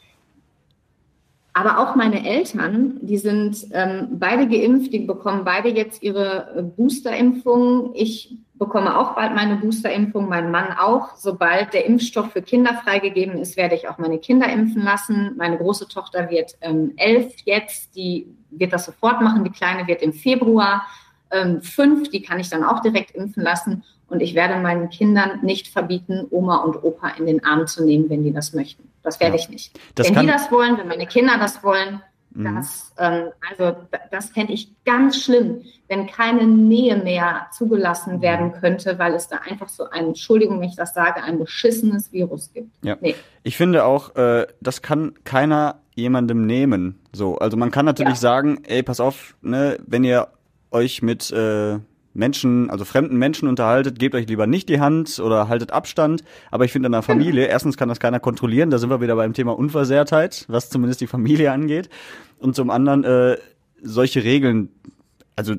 [1.57, 6.61] Aber auch meine Eltern, die sind ähm, beide geimpft, die bekommen beide jetzt ihre äh,
[6.61, 7.93] Boosterimpfung.
[7.95, 11.15] Ich bekomme auch bald meine Boosterimpfung, mein Mann auch.
[11.15, 15.33] Sobald der Impfstoff für Kinder freigegeben ist, werde ich auch meine Kinder impfen lassen.
[15.35, 19.43] Meine große Tochter wird ähm, elf jetzt, die wird das sofort machen.
[19.43, 20.85] Die kleine wird im Februar
[21.31, 23.83] ähm, fünf, die kann ich dann auch direkt impfen lassen.
[24.09, 28.09] Und ich werde meinen Kindern nicht verbieten, Oma und Opa in den Arm zu nehmen,
[28.09, 28.89] wenn die das möchten.
[29.03, 29.41] Das werde ja.
[29.41, 29.79] ich nicht.
[29.95, 32.55] Das wenn die das wollen, wenn meine Kinder das wollen, mhm.
[32.55, 33.75] das, ähm, also
[34.11, 38.21] das fände ich ganz schlimm, wenn keine Nähe mehr zugelassen mhm.
[38.21, 42.11] werden könnte, weil es da einfach so ein, Entschuldigung, wenn ich das sage, ein beschissenes
[42.11, 42.69] Virus gibt.
[42.83, 42.97] Ja.
[43.01, 43.15] Nee.
[43.43, 46.99] Ich finde auch, äh, das kann keiner jemandem nehmen.
[47.11, 48.19] So, also man kann natürlich ja.
[48.19, 50.27] sagen, ey, pass auf, ne, wenn ihr
[50.71, 51.79] euch mit äh,
[52.17, 56.23] Menschen, also fremden Menschen unterhaltet, gebt euch lieber nicht die Hand oder haltet Abstand.
[56.51, 57.13] Aber ich finde in einer genau.
[57.13, 61.01] Familie, erstens kann das keiner kontrollieren, da sind wir wieder beim Thema Unversehrtheit, was zumindest
[61.01, 61.89] die Familie angeht.
[62.39, 63.37] Und zum anderen, äh,
[63.81, 64.69] solche Regeln,
[65.35, 65.53] also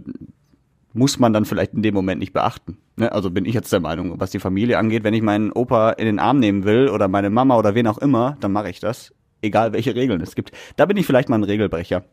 [0.92, 2.78] muss man dann vielleicht in dem Moment nicht beachten.
[2.96, 3.12] Ne?
[3.12, 6.06] Also bin ich jetzt der Meinung, was die Familie angeht, wenn ich meinen Opa in
[6.06, 9.14] den Arm nehmen will oder meine Mama oder wen auch immer, dann mache ich das.
[9.40, 10.50] Egal welche Regeln es gibt.
[10.76, 12.04] Da bin ich vielleicht mal ein Regelbrecher.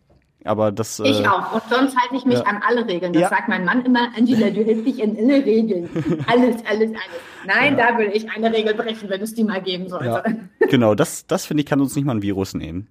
[0.45, 0.99] Aber das.
[0.99, 1.53] Ich äh, auch.
[1.53, 2.45] Und sonst halte ich mich ja.
[2.45, 3.13] an alle Regeln.
[3.13, 3.29] Das ja.
[3.29, 5.89] sagt mein Mann immer, Angela, du hältst dich an alle Regeln.
[6.27, 7.19] Alles, alles, alles.
[7.45, 7.91] Nein, ja.
[7.91, 10.23] da will ich eine Regel brechen, wenn es die mal geben sollte.
[10.69, 12.87] Genau, das, das finde ich, kann uns nicht mal ein Virus nehmen.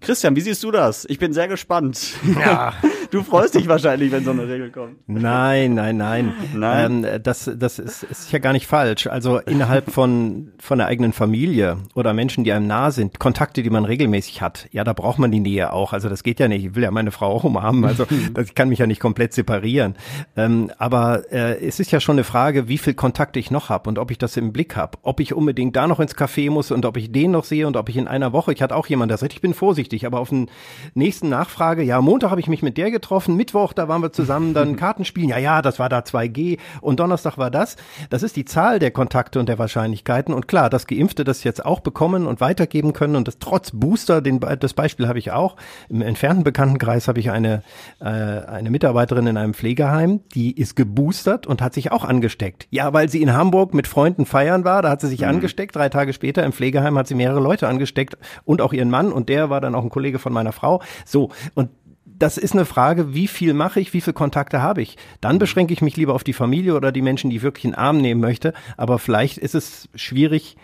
[0.00, 1.04] Christian, wie siehst du das?
[1.08, 2.14] Ich bin sehr gespannt.
[2.38, 2.74] Ja.
[3.12, 4.96] Du freust dich wahrscheinlich, wenn so eine Regel kommt.
[5.06, 6.32] Nein, nein, nein.
[6.54, 7.04] nein.
[7.04, 9.06] Ähm, das das ist, ist ja gar nicht falsch.
[9.06, 13.68] Also innerhalb von, von der eigenen Familie oder Menschen, die einem nahe sind, Kontakte, die
[13.68, 15.92] man regelmäßig hat, ja, da braucht man die Nähe auch.
[15.92, 16.64] Also das geht ja nicht.
[16.64, 17.84] Ich will ja meine Frau auch umarmen.
[17.84, 19.94] Also das kann mich ja nicht komplett separieren.
[20.34, 23.90] Ähm, aber äh, es ist ja schon eine Frage, wie viel Kontakte ich noch habe
[23.90, 24.96] und ob ich das im Blick habe.
[25.02, 27.76] Ob ich unbedingt da noch ins Café muss und ob ich den noch sehe und
[27.76, 30.18] ob ich in einer Woche, ich hatte auch jemand, der sagt, ich bin vorsichtig, aber
[30.18, 30.48] auf den
[30.94, 33.01] nächsten Nachfrage, ja, Montag habe ich mich mit der getroffen,
[33.36, 35.28] Mittwoch, da waren wir zusammen dann Karten spielen.
[35.28, 37.76] Ja, ja, das war da 2G und Donnerstag war das.
[38.10, 40.32] Das ist die Zahl der Kontakte und der Wahrscheinlichkeiten.
[40.32, 44.22] Und klar, dass Geimpfte das jetzt auch bekommen und weitergeben können und das trotz Booster,
[44.22, 45.56] den, das Beispiel habe ich auch.
[45.88, 47.62] Im entfernten Bekanntenkreis habe ich eine,
[48.00, 52.66] äh, eine Mitarbeiterin in einem Pflegeheim, die ist geboostert und hat sich auch angesteckt.
[52.70, 55.28] Ja, weil sie in Hamburg mit Freunden feiern war, da hat sie sich mhm.
[55.28, 55.76] angesteckt.
[55.76, 59.28] Drei Tage später im Pflegeheim hat sie mehrere Leute angesteckt und auch ihren Mann und
[59.28, 60.82] der war dann auch ein Kollege von meiner Frau.
[61.04, 61.70] So, und
[62.22, 64.96] das ist eine Frage, wie viel mache ich, wie viele Kontakte habe ich.
[65.20, 67.72] Dann beschränke ich mich lieber auf die Familie oder die Menschen, die ich wirklich in
[67.72, 68.52] den Arm nehmen möchte.
[68.76, 70.56] Aber vielleicht ist es schwierig,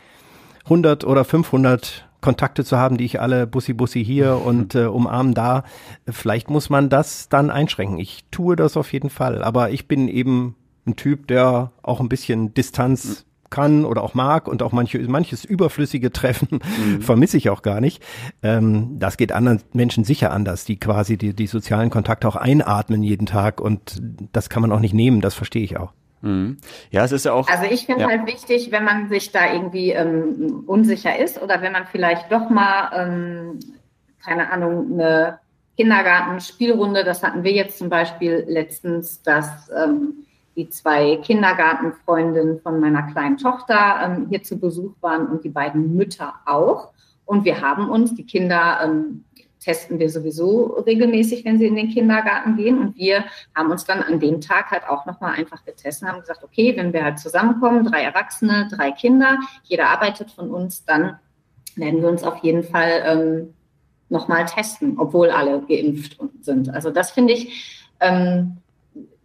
[0.65, 5.35] 100 oder 500 Kontakte zu haben, die ich alle Bussi Bussi hier und äh, umarmen
[5.35, 5.65] da.
[6.09, 7.99] Vielleicht muss man das dann einschränken.
[7.99, 9.43] Ich tue das auf jeden Fall.
[9.43, 10.55] Aber ich bin eben
[10.87, 15.45] ein Typ, der auch ein bisschen Distanz kann oder auch mag und auch manche, manches
[15.45, 17.01] überflüssige Treffen mhm.
[17.03, 18.03] vermisse ich auch gar nicht.
[18.43, 23.03] Ähm, das geht anderen Menschen sicher anders, die quasi die, die sozialen Kontakte auch einatmen
[23.03, 24.01] jeden Tag und
[24.33, 25.93] das kann man auch nicht nehmen, das verstehe ich auch.
[26.21, 26.59] Mhm.
[26.91, 27.49] Ja, es ist ja auch.
[27.49, 28.09] Also ich finde ja.
[28.09, 32.51] halt wichtig, wenn man sich da irgendwie ähm, unsicher ist oder wenn man vielleicht doch
[32.51, 33.61] mal, ähm,
[34.25, 35.39] keine Ahnung, eine
[35.77, 40.25] Kindergartenspielrunde, das hatten wir jetzt zum Beispiel letztens, dass ähm,
[40.59, 45.95] die zwei Kindergartenfreundinnen von meiner kleinen Tochter ähm, hier zu Besuch waren und die beiden
[45.95, 46.91] Mütter auch.
[47.25, 49.25] Und wir haben uns, die Kinder ähm,
[49.61, 52.79] testen wir sowieso regelmäßig, wenn sie in den Kindergarten gehen.
[52.79, 56.21] Und wir haben uns dann an dem Tag halt auch nochmal einfach getestet und haben
[56.21, 61.19] gesagt, okay, wenn wir halt zusammenkommen, drei Erwachsene, drei Kinder, jeder arbeitet von uns, dann
[61.77, 63.55] werden wir uns auf jeden Fall ähm,
[64.09, 66.75] nochmal testen, obwohl alle geimpft sind.
[66.75, 68.57] Also das finde ich, ähm,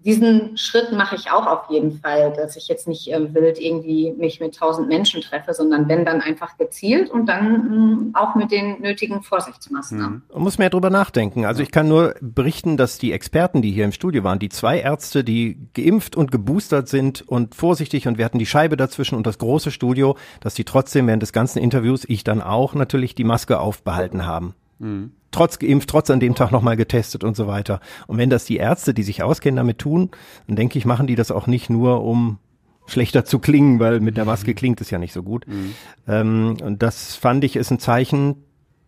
[0.05, 4.11] diesen Schritt mache ich auch auf jeden Fall, dass ich jetzt nicht äh, wild irgendwie
[4.11, 8.51] mich mit tausend Menschen treffe, sondern wenn dann einfach gezielt und dann mh, auch mit
[8.51, 10.23] den nötigen Vorsichtsmaßnahmen.
[10.27, 10.33] Mhm.
[10.33, 11.45] Man muss mehr drüber nachdenken.
[11.45, 14.79] Also ich kann nur berichten, dass die Experten, die hier im Studio waren, die zwei
[14.79, 19.25] Ärzte, die geimpft und geboostert sind und vorsichtig und wir hatten die Scheibe dazwischen und
[19.25, 23.23] das große Studio, dass die trotzdem während des ganzen Interviews, ich dann auch natürlich die
[23.23, 24.55] Maske aufbehalten haben.
[24.83, 27.81] Mhm trotz geimpft, trotz an dem Tag nochmal getestet und so weiter.
[28.07, 30.11] Und wenn das die Ärzte, die sich auskennen, damit tun,
[30.47, 32.39] dann denke ich, machen die das auch nicht nur, um
[32.85, 35.45] schlechter zu klingen, weil mit der Maske klingt es ja nicht so gut.
[35.47, 35.73] Mhm.
[36.07, 38.35] Ähm, und das fand ich ist ein Zeichen,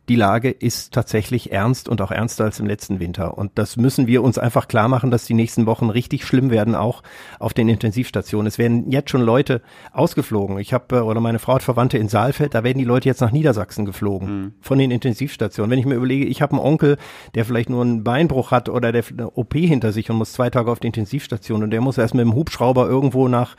[0.10, 3.38] die Lage ist tatsächlich ernst und auch ernster als im letzten Winter.
[3.38, 6.76] Und das müssen wir uns einfach klar machen, dass die nächsten Wochen richtig schlimm werden,
[6.76, 7.02] auch
[7.40, 8.48] auf den Intensivstationen.
[8.48, 9.62] Es werden jetzt schon Leute
[9.94, 10.60] ausgeflogen.
[10.60, 13.22] Ich habe, äh, oder meine Frau hat Verwandte in Saalfeld, da werden die Leute jetzt
[13.22, 14.54] nach Niedersachsen geflogen mhm.
[14.62, 15.72] von den Intensivstationen.
[15.72, 16.98] Wenn ich mir überlege, ich habe einen Onkel,
[17.34, 20.50] der vielleicht nur einen Beinbruch hat oder der eine OP hinter sich und muss zwei
[20.50, 23.56] Tage auf die Intensivstation und der muss erst mit dem Hubschrauber irgendwo nach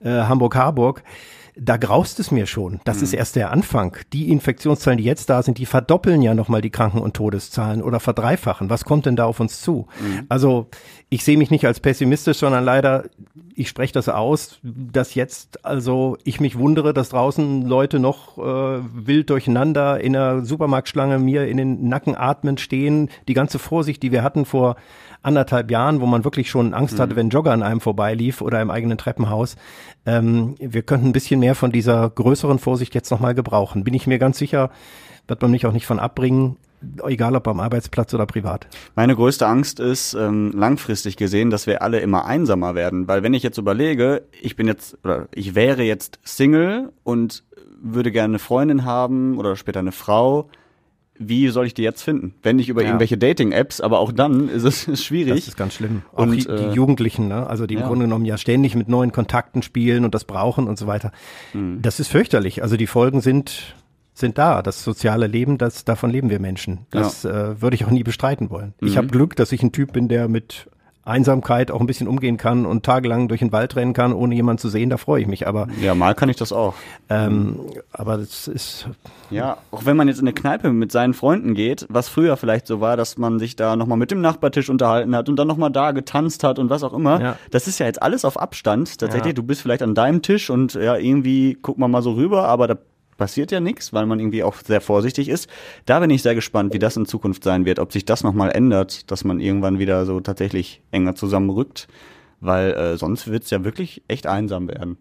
[0.00, 1.02] äh, Hamburg-Harburg
[1.58, 2.80] da graust es mir schon.
[2.84, 3.04] Das mhm.
[3.04, 3.96] ist erst der Anfang.
[4.12, 7.98] Die Infektionszahlen, die jetzt da sind, die verdoppeln ja nochmal die Kranken- und Todeszahlen oder
[7.98, 8.68] verdreifachen.
[8.68, 9.86] Was kommt denn da auf uns zu?
[10.00, 10.26] Mhm.
[10.28, 10.68] Also
[11.08, 13.04] ich sehe mich nicht als pessimistisch, sondern leider,
[13.54, 18.80] ich spreche das aus, dass jetzt also ich mich wundere, dass draußen Leute noch äh,
[18.92, 23.08] wild durcheinander in der Supermarktschlange mir in den Nacken atmen stehen.
[23.28, 24.76] Die ganze Vorsicht, die wir hatten vor
[25.22, 27.16] anderthalb Jahren, wo man wirklich schon Angst hatte, mhm.
[27.16, 29.56] wenn Jogger an einem vorbeilief oder im eigenen Treppenhaus.
[30.06, 33.84] Ähm, wir könnten ein bisschen mehr von dieser größeren Vorsicht jetzt nochmal gebrauchen.
[33.84, 34.70] Bin ich mir ganz sicher,
[35.28, 36.56] wird man mich auch nicht von abbringen
[37.06, 38.66] egal ob am Arbeitsplatz oder privat.
[38.94, 43.34] Meine größte Angst ist ähm, langfristig gesehen, dass wir alle immer einsamer werden, weil wenn
[43.34, 47.44] ich jetzt überlege, ich bin jetzt oder ich wäre jetzt Single und
[47.80, 50.48] würde gerne eine Freundin haben oder später eine Frau,
[51.18, 52.34] wie soll ich die jetzt finden?
[52.42, 52.88] Wenn nicht über ja.
[52.88, 55.34] irgendwelche Dating-Apps, aber auch dann ist es ist schwierig.
[55.34, 56.02] Das ist ganz schlimm.
[56.12, 57.46] Auch und, die, die Jugendlichen, ne?
[57.46, 57.86] also die im ja.
[57.86, 61.12] Grunde genommen ja ständig mit neuen Kontakten spielen und das brauchen und so weiter.
[61.54, 61.80] Mhm.
[61.82, 62.62] Das ist fürchterlich.
[62.62, 63.74] Also die Folgen sind
[64.18, 64.62] sind da.
[64.62, 66.86] Das soziale Leben, das davon leben wir Menschen.
[66.90, 67.50] Das ja.
[67.50, 68.74] äh, würde ich auch nie bestreiten wollen.
[68.80, 68.88] Mhm.
[68.88, 70.68] Ich habe Glück, dass ich ein Typ bin, der mit
[71.06, 74.58] Einsamkeit auch ein bisschen umgehen kann und tagelang durch den Wald rennen kann, ohne jemanden
[74.58, 75.46] zu sehen, da freue ich mich.
[75.46, 76.74] Aber ja, mal kann ich das auch.
[77.08, 77.60] Ähm,
[77.92, 78.88] aber das ist
[79.30, 82.66] ja auch wenn man jetzt in eine Kneipe mit seinen Freunden geht, was früher vielleicht
[82.66, 85.70] so war, dass man sich da nochmal mit dem Nachbartisch unterhalten hat und dann nochmal
[85.70, 87.20] da getanzt hat und was auch immer.
[87.20, 87.38] Ja.
[87.52, 88.98] Das ist ja jetzt alles auf Abstand.
[88.98, 89.34] Tatsächlich, ja.
[89.34, 92.66] du bist vielleicht an deinem Tisch und ja irgendwie guckt man mal so rüber, aber
[92.66, 92.78] da
[93.16, 95.48] passiert ja nichts, weil man irgendwie auch sehr vorsichtig ist.
[95.84, 98.50] Da bin ich sehr gespannt, wie das in Zukunft sein wird, ob sich das nochmal
[98.50, 101.88] ändert, dass man irgendwann wieder so tatsächlich enger zusammenrückt,
[102.40, 104.98] weil äh, sonst wird es ja wirklich echt einsam werden.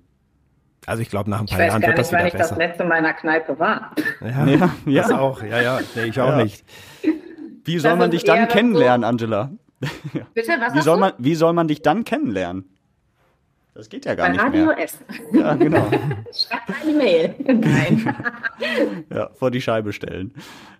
[0.85, 2.27] Also ich glaube, nach ein paar Jahren wird das wieder besser.
[2.27, 3.91] Ich weiß gar nicht, wann ich das letzte meiner Kneipe war.
[4.21, 5.01] Ja, ja, ja.
[5.01, 5.41] das auch.
[5.41, 6.43] Ja, ja, nee, ich auch ja.
[6.43, 6.63] nicht.
[7.63, 9.51] Wie soll das man dich dann kennenlernen, so Angela?
[10.33, 12.69] Bitte, was wie soll man, Wie soll man dich dann kennenlernen?
[13.75, 14.79] Das geht ja gar Bei nicht Radio mehr.
[14.79, 15.05] Essen.
[15.33, 15.85] Ja, genau.
[16.33, 17.35] Schreibt eine Mail.
[17.39, 18.15] Nein.
[19.13, 20.33] ja, vor die Scheibe stellen.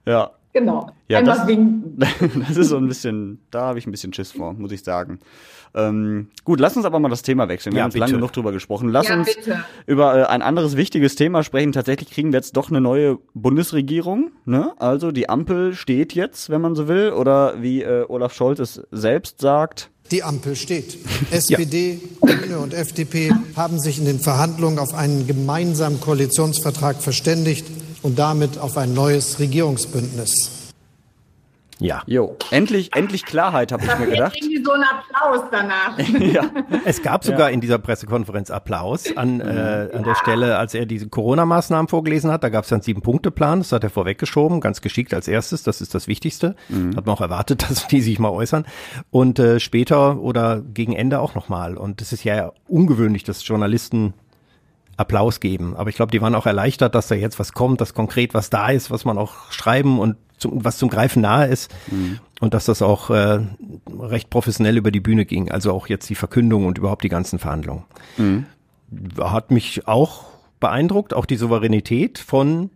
[0.05, 0.31] Ja.
[0.55, 0.89] Genau.
[1.09, 1.39] Ja, das,
[2.47, 5.19] das ist so ein bisschen, da habe ich ein bisschen Schiss vor, muss ich sagen.
[5.75, 7.73] Ähm, gut, lass uns aber mal das Thema wechseln.
[7.73, 8.87] Wir ja, haben uns lange genug drüber gesprochen.
[8.87, 9.65] Lass ja, uns bitte.
[9.85, 11.73] über äh, ein anderes wichtiges Thema sprechen.
[11.73, 14.31] Tatsächlich kriegen wir jetzt doch eine neue Bundesregierung.
[14.45, 14.71] Ne?
[14.77, 18.81] Also die Ampel steht jetzt, wenn man so will, oder wie äh, Olaf Scholz es
[18.91, 20.99] selbst sagt, die Ampel steht.
[21.31, 27.65] SPD, Grüne und FDP haben sich in den Verhandlungen auf einen gemeinsamen Koalitionsvertrag verständigt
[28.05, 30.51] und damit auf ein neues Regierungsbündnis.
[31.79, 32.03] Ja.
[32.05, 34.37] Jo, endlich, endlich Klarheit, habe ich mir gedacht.
[34.39, 35.97] Irgendwie so ein Applaus danach.
[36.33, 36.43] ja.
[36.85, 37.53] Es gab sogar ja.
[37.53, 42.43] in dieser Pressekonferenz Applaus an, äh, an der Stelle, als er diese Corona-Maßnahmen vorgelesen hat.
[42.43, 45.95] Da gab es einen Sieben-Punkte-Plan, das hat er vorweggeschoben, ganz geschickt als erstes, das ist
[45.95, 46.55] das Wichtigste.
[46.69, 46.95] Mhm.
[46.95, 48.65] Hat man auch erwartet, dass die sich mal äußern.
[49.09, 51.75] Und äh, später oder gegen Ende auch nochmal.
[51.75, 54.13] Und es ist ja ungewöhnlich, dass Journalisten
[54.97, 55.75] Applaus geben.
[55.75, 58.49] Aber ich glaube, die waren auch erleichtert, dass da jetzt was kommt, dass konkret was
[58.49, 61.73] da ist, was man auch schreiben und zum, was zum Greifen nahe ist.
[61.91, 62.19] Mhm.
[62.39, 63.39] Und dass das auch äh,
[63.99, 65.51] recht professionell über die Bühne ging.
[65.51, 67.83] Also auch jetzt die Verkündung und überhaupt die ganzen Verhandlungen.
[68.17, 68.45] Mhm.
[69.19, 70.25] Hat mich auch
[70.59, 72.69] beeindruckt, auch die Souveränität von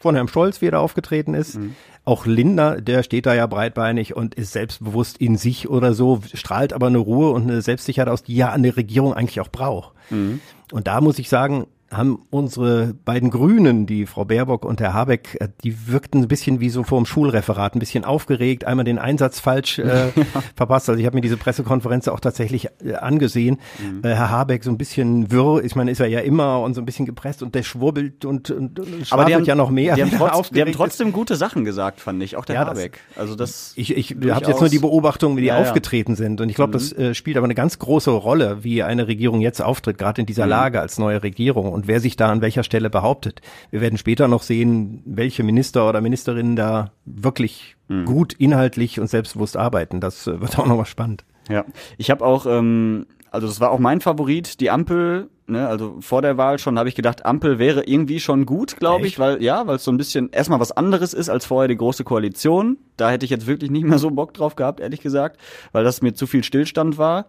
[0.00, 1.58] von Herrn Scholz, wie er da aufgetreten ist.
[1.58, 1.76] Mhm.
[2.04, 6.72] Auch Lindner, der steht da ja breitbeinig und ist selbstbewusst in sich oder so, strahlt
[6.72, 9.92] aber eine Ruhe und eine Selbstsicherheit aus, die ja eine Regierung eigentlich auch braucht.
[10.08, 10.40] Mhm.
[10.72, 15.36] Und da muss ich sagen, haben unsere beiden Grünen, die Frau Baerbock und Herr Habeck,
[15.40, 18.98] äh, die wirkten ein bisschen wie so vor dem Schulreferat, ein bisschen aufgeregt, einmal den
[18.98, 20.12] Einsatz falsch äh,
[20.56, 20.88] verpasst.
[20.88, 23.58] Also ich habe mir diese Pressekonferenz auch tatsächlich äh, angesehen.
[23.78, 24.04] Mhm.
[24.04, 26.80] Äh, Herr Habeck so ein bisschen wirr, ich meine, ist er ja immer und so
[26.80, 29.96] ein bisschen gepresst und der schwurbelt und, und, und Aber die haben, ja noch mehr.
[29.96, 33.00] Die haben, trotz, die haben trotzdem gute Sachen gesagt, fand ich, auch der ja, Habeck.
[33.16, 36.48] also das ich ich habe jetzt nur die Beobachtung, wie die ja, aufgetreten sind und
[36.50, 36.72] ich glaube, mhm.
[36.74, 40.26] das äh, spielt aber eine ganz große Rolle, wie eine Regierung jetzt auftritt, gerade in
[40.26, 40.50] dieser mhm.
[40.50, 43.40] Lage als neue Regierung und wer sich da an welcher Stelle behauptet.
[43.70, 48.04] Wir werden später noch sehen, welche Minister oder Ministerinnen da wirklich mhm.
[48.04, 50.00] gut inhaltlich und selbstbewusst arbeiten.
[50.00, 51.24] Das äh, wird auch nochmal spannend.
[51.48, 51.64] Ja,
[51.98, 55.28] ich habe auch, ähm, also das war auch mein Favorit, die Ampel.
[55.46, 59.08] Ne, also vor der Wahl schon habe ich gedacht, Ampel wäre irgendwie schon gut, glaube
[59.08, 61.76] ich, weil ja, weil es so ein bisschen erstmal was anderes ist als vorher die
[61.76, 62.78] große Koalition.
[62.96, 65.40] Da hätte ich jetzt wirklich nicht mehr so Bock drauf gehabt, ehrlich gesagt,
[65.72, 67.26] weil das mir zu viel Stillstand war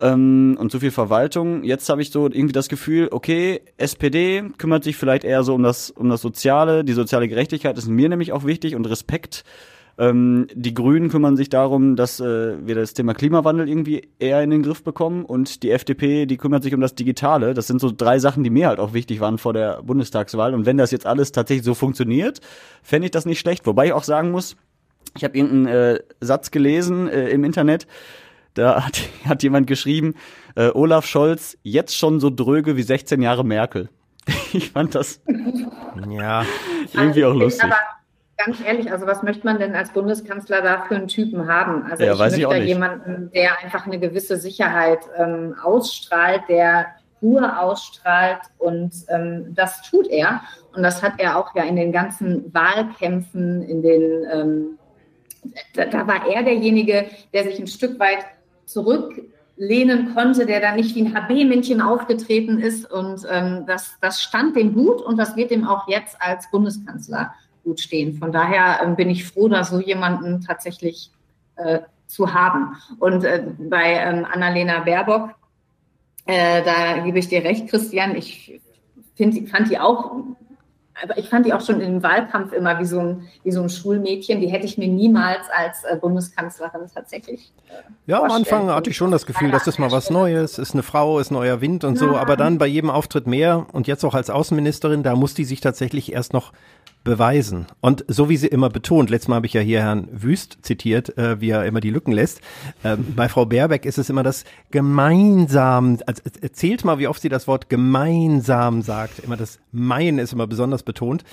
[0.00, 1.64] ähm, und so viel Verwaltung.
[1.64, 5.62] Jetzt habe ich so irgendwie das Gefühl, okay, SPD kümmert sich vielleicht eher so um
[5.62, 9.44] das, um das Soziale, die soziale Gerechtigkeit ist mir nämlich auch wichtig und Respekt.
[9.98, 14.48] Ähm, die Grünen kümmern sich darum, dass äh, wir das Thema Klimawandel irgendwie eher in
[14.48, 17.52] den Griff bekommen und die FDP, die kümmert sich um das Digitale.
[17.52, 20.54] Das sind so drei Sachen, die mir halt auch wichtig waren vor der Bundestagswahl.
[20.54, 22.40] Und wenn das jetzt alles tatsächlich so funktioniert,
[22.82, 23.66] fände ich das nicht schlecht.
[23.66, 24.56] Wobei ich auch sagen muss,
[25.16, 27.86] ich habe irgendeinen äh, Satz gelesen äh, im Internet,
[28.54, 30.14] da hat, hat jemand geschrieben,
[30.56, 33.88] äh, Olaf Scholz jetzt schon so dröge wie 16 Jahre Merkel.
[34.52, 35.20] Ich fand das
[36.08, 36.44] ja
[36.92, 37.64] irgendwie auch lustig.
[37.64, 37.78] Aber
[38.36, 41.84] ganz ehrlich, also was möchte man denn als Bundeskanzler da für einen Typen haben?
[41.84, 46.86] Also ja, ich möchte ich da jemanden, der einfach eine gewisse Sicherheit ähm, ausstrahlt, der
[47.22, 50.40] Ruhe ausstrahlt und ähm, das tut er.
[50.74, 54.78] Und das hat er auch ja in den ganzen Wahlkämpfen, in den ähm,
[55.74, 58.24] da, da war er derjenige, der sich ein Stück weit
[58.70, 62.90] zurücklehnen konnte, der da nicht wie ein HB-Männchen aufgetreten ist.
[62.90, 67.34] Und ähm, das, das stand dem gut und das wird ihm auch jetzt als Bundeskanzler
[67.64, 68.18] gut stehen.
[68.18, 71.10] Von daher ähm, bin ich froh, da so jemanden tatsächlich
[71.56, 72.76] äh, zu haben.
[72.98, 75.30] Und äh, bei ähm, Annalena Baerbock,
[76.26, 78.60] äh, da gebe ich dir recht, Christian, ich
[79.14, 80.16] find, fand die auch
[81.02, 83.68] aber ich fand die auch schon im Wahlkampf immer wie so ein, wie so ein
[83.68, 84.40] Schulmädchen.
[84.40, 87.52] Die hätte ich mir niemals als äh, Bundeskanzlerin tatsächlich.
[87.68, 87.72] Äh,
[88.06, 90.82] ja, am Anfang hatte ich schon das Gefühl, das ist mal was Neues, ist eine
[90.82, 92.16] Frau, ist neuer Wind und so.
[92.16, 95.60] Aber dann bei jedem Auftritt mehr und jetzt auch als Außenministerin, da muss die sich
[95.60, 96.52] tatsächlich erst noch
[97.04, 97.66] beweisen.
[97.80, 101.16] Und so wie sie immer betont, letztes Mal habe ich ja hier Herrn Wüst zitiert,
[101.16, 102.40] äh, wie er immer die Lücken lässt.
[102.84, 107.28] Ähm, bei Frau Baerbeck ist es immer das gemeinsam, also erzählt mal, wie oft sie
[107.28, 109.20] das Wort gemeinsam sagt.
[109.20, 111.24] Immer das Mein ist immer besonders betont.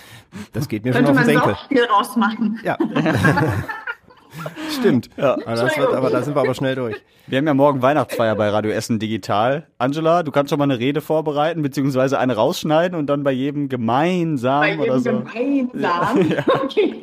[0.54, 1.56] Das geht mir schon auf den Senkel.
[1.68, 2.60] Könnte man rausmachen.
[2.64, 2.78] Ja.
[4.80, 5.10] Stimmt.
[5.18, 5.34] Ja.
[5.34, 6.96] Aber, das wird, aber da sind wir aber schnell durch.
[7.28, 9.68] Wir haben ja morgen Weihnachtsfeier bei Radio Essen Digital.
[9.78, 13.68] Angela, du kannst schon mal eine Rede vorbereiten, beziehungsweise eine rausschneiden und dann bei jedem
[13.68, 15.10] gemeinsam bei jedem oder so.
[15.10, 15.68] Gemeinsam.
[16.30, 16.44] Ja.
[16.64, 17.02] Okay.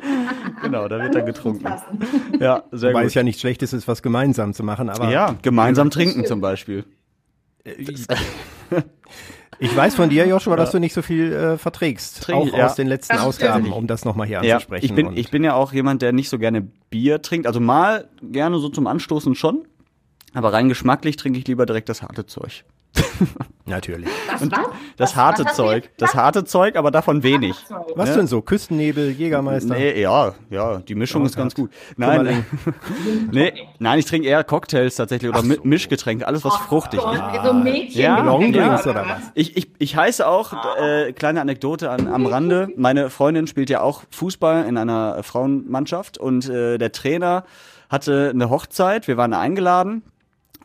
[0.63, 1.65] Genau, da wird dann getrunken.
[2.39, 3.07] Ja, sehr Wobei gut.
[3.09, 5.09] es ja nicht schlecht ist, was gemeinsam zu machen, aber.
[5.09, 6.85] Ja, gemeinsam trinken zum Beispiel.
[9.59, 12.65] Ich weiß von dir, Joshua, dass du nicht so viel äh, verträgst, Trink, auch ja.
[12.65, 14.85] aus den letzten Ausgaben, um das nochmal hier ja, anzusprechen.
[14.85, 17.47] Ich bin, ich bin ja auch jemand, der nicht so gerne Bier trinkt.
[17.47, 19.65] Also mal gerne so zum Anstoßen schon,
[20.33, 22.63] aber rein geschmacklich trinke ich lieber direkt das harte Zeug.
[23.65, 24.07] Natürlich.
[24.27, 24.49] Das, was?
[24.51, 25.89] das was, harte was Zeug.
[25.97, 27.55] Das harte Zeug, aber davon wenig.
[27.95, 28.17] Was ne?
[28.17, 28.41] denn so?
[28.41, 29.73] Küstennebel, Jägermeister?
[29.73, 31.71] Nee, ja, ja, die Mischung oh, ist ganz gut.
[31.97, 32.45] Nein,
[33.31, 35.55] nee, nein, ich trinke eher Cocktails tatsächlich oder so.
[35.63, 37.43] Mischgetränke, alles was oh, fruchtig ist.
[37.43, 38.91] So Mädchen ja, Longdrinks ja.
[38.91, 39.31] oder was?
[39.33, 43.81] Ich, ich, ich heiße auch, äh, kleine Anekdote an, am Rande, meine Freundin spielt ja
[43.81, 47.45] auch Fußball in einer Frauenmannschaft und äh, der Trainer
[47.89, 50.03] hatte eine Hochzeit, wir waren eingeladen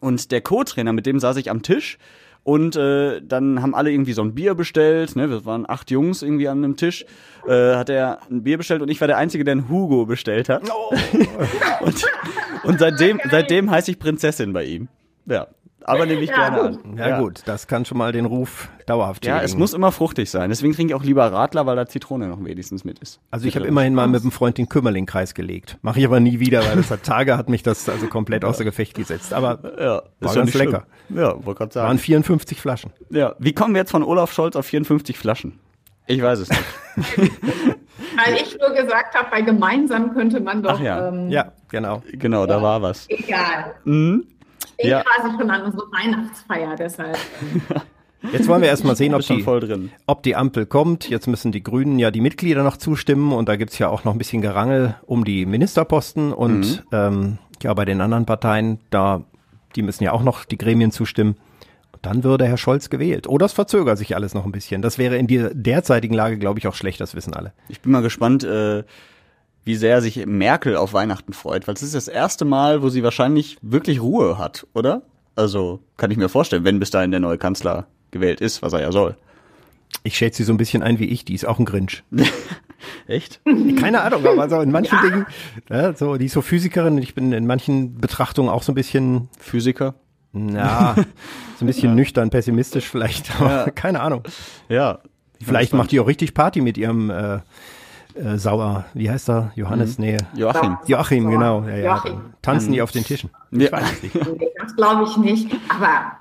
[0.01, 1.99] und der Co-Trainer, mit dem saß ich am Tisch
[2.43, 5.15] und äh, dann haben alle irgendwie so ein Bier bestellt.
[5.17, 5.31] Ne?
[5.31, 7.05] Wir waren acht Jungs irgendwie an einem Tisch.
[7.47, 10.49] Äh, hat er ein Bier bestellt und ich war der Einzige, der ein Hugo bestellt
[10.49, 10.63] hat.
[10.71, 10.95] Oh.
[11.85, 12.07] und,
[12.65, 14.89] und seitdem, seitdem heiße ich Prinzessin bei ihm.
[15.27, 15.49] Ja.
[15.85, 16.85] Aber nehme ich Ja, gerne gut.
[16.85, 16.97] an.
[16.99, 20.51] Ja, gut, das kann schon mal den Ruf dauerhaft Ja, es muss immer fruchtig sein.
[20.51, 23.21] Deswegen trinke ich auch lieber Radler, weil da Zitrone noch wenigstens mit ist.
[23.31, 25.79] Also ich habe immerhin mal mit einem Freund den Kümmerlingkreis gelegt.
[25.83, 28.65] Mache ich aber nie wieder, weil das hat Tage hat mich das also komplett außer
[28.65, 29.33] Gefecht gesetzt.
[29.33, 30.85] Aber Ja, war ganz lecker.
[31.07, 31.19] Schlimm.
[31.19, 31.89] Ja, wollte gerade sagen.
[31.89, 32.93] Waren 54 Flaschen.
[33.11, 35.59] Ja, wie kommen wir jetzt von Olaf Scholz auf 54 Flaschen?
[36.07, 36.65] Ich weiß es nicht.
[38.17, 40.73] Weil ich nur gesagt habe, bei gemeinsam könnte man doch.
[40.75, 41.09] Ach ja.
[41.09, 42.03] Ähm, Ja, genau.
[42.13, 43.07] genau, da war was.
[43.09, 43.75] Egal.
[43.85, 44.27] Mhm.
[44.83, 45.03] Ich Ja.
[45.03, 47.17] quasi schon an unsere Weihnachtsfeier, deshalb.
[48.33, 49.91] Jetzt wollen wir erstmal sehen, ob die, voll drin.
[50.07, 51.09] ob die Ampel kommt.
[51.09, 54.13] Jetzt müssen die Grünen ja die Mitglieder noch zustimmen und da gibt's ja auch noch
[54.13, 56.79] ein bisschen Gerangel um die Ministerposten und Mhm.
[56.93, 59.23] ähm, ja, bei den anderen Parteien, da,
[59.75, 61.37] die müssen ja auch noch die Gremien zustimmen.
[61.93, 63.27] Und dann würde Herr Scholz gewählt.
[63.27, 64.83] Oder es verzögert sich alles noch ein bisschen.
[64.83, 67.53] Das wäre in der derzeitigen Lage, glaube ich, auch schlecht, das wissen alle.
[67.69, 68.85] Ich bin mal gespannt, äh,
[69.65, 73.03] wie sehr sich Merkel auf Weihnachten freut, weil es ist das erste Mal, wo sie
[73.03, 75.03] wahrscheinlich wirklich Ruhe hat, oder?
[75.37, 78.81] Also kann ich mir vorstellen, wenn bis dahin der neue Kanzler gewählt ist, was er
[78.81, 79.17] ja soll.
[80.03, 82.03] Ich schätze sie so ein bisschen ein wie ich, die ist auch ein Grinch.
[83.07, 83.41] Echt?
[83.79, 85.27] Keine Ahnung, aber so in manchen Dingen,
[85.69, 89.29] ja, so, die ist so Physikerin, ich bin in manchen Betrachtungen auch so ein bisschen,
[89.39, 89.95] Physiker?
[90.33, 90.95] na,
[91.59, 93.71] so ein bisschen nüchtern, pessimistisch vielleicht, aber Ja.
[93.75, 94.23] keine Ahnung.
[94.69, 95.01] Ja.
[95.43, 97.39] Vielleicht macht die auch richtig Party mit ihrem äh,
[98.17, 99.53] äh, Sauer, wie heißt er?
[99.55, 99.99] Johannes?
[99.99, 100.17] Nee.
[100.35, 100.79] Joachim.
[100.87, 101.63] Joachim, genau.
[101.65, 101.85] Ja, ja.
[101.97, 102.21] Joachim.
[102.43, 103.31] Tanzen die auf den Tischen.
[103.51, 103.73] Ich Ja.
[103.73, 104.15] weiß es nicht.
[104.39, 105.51] Nee, das glaube ich nicht.
[105.69, 106.13] Aber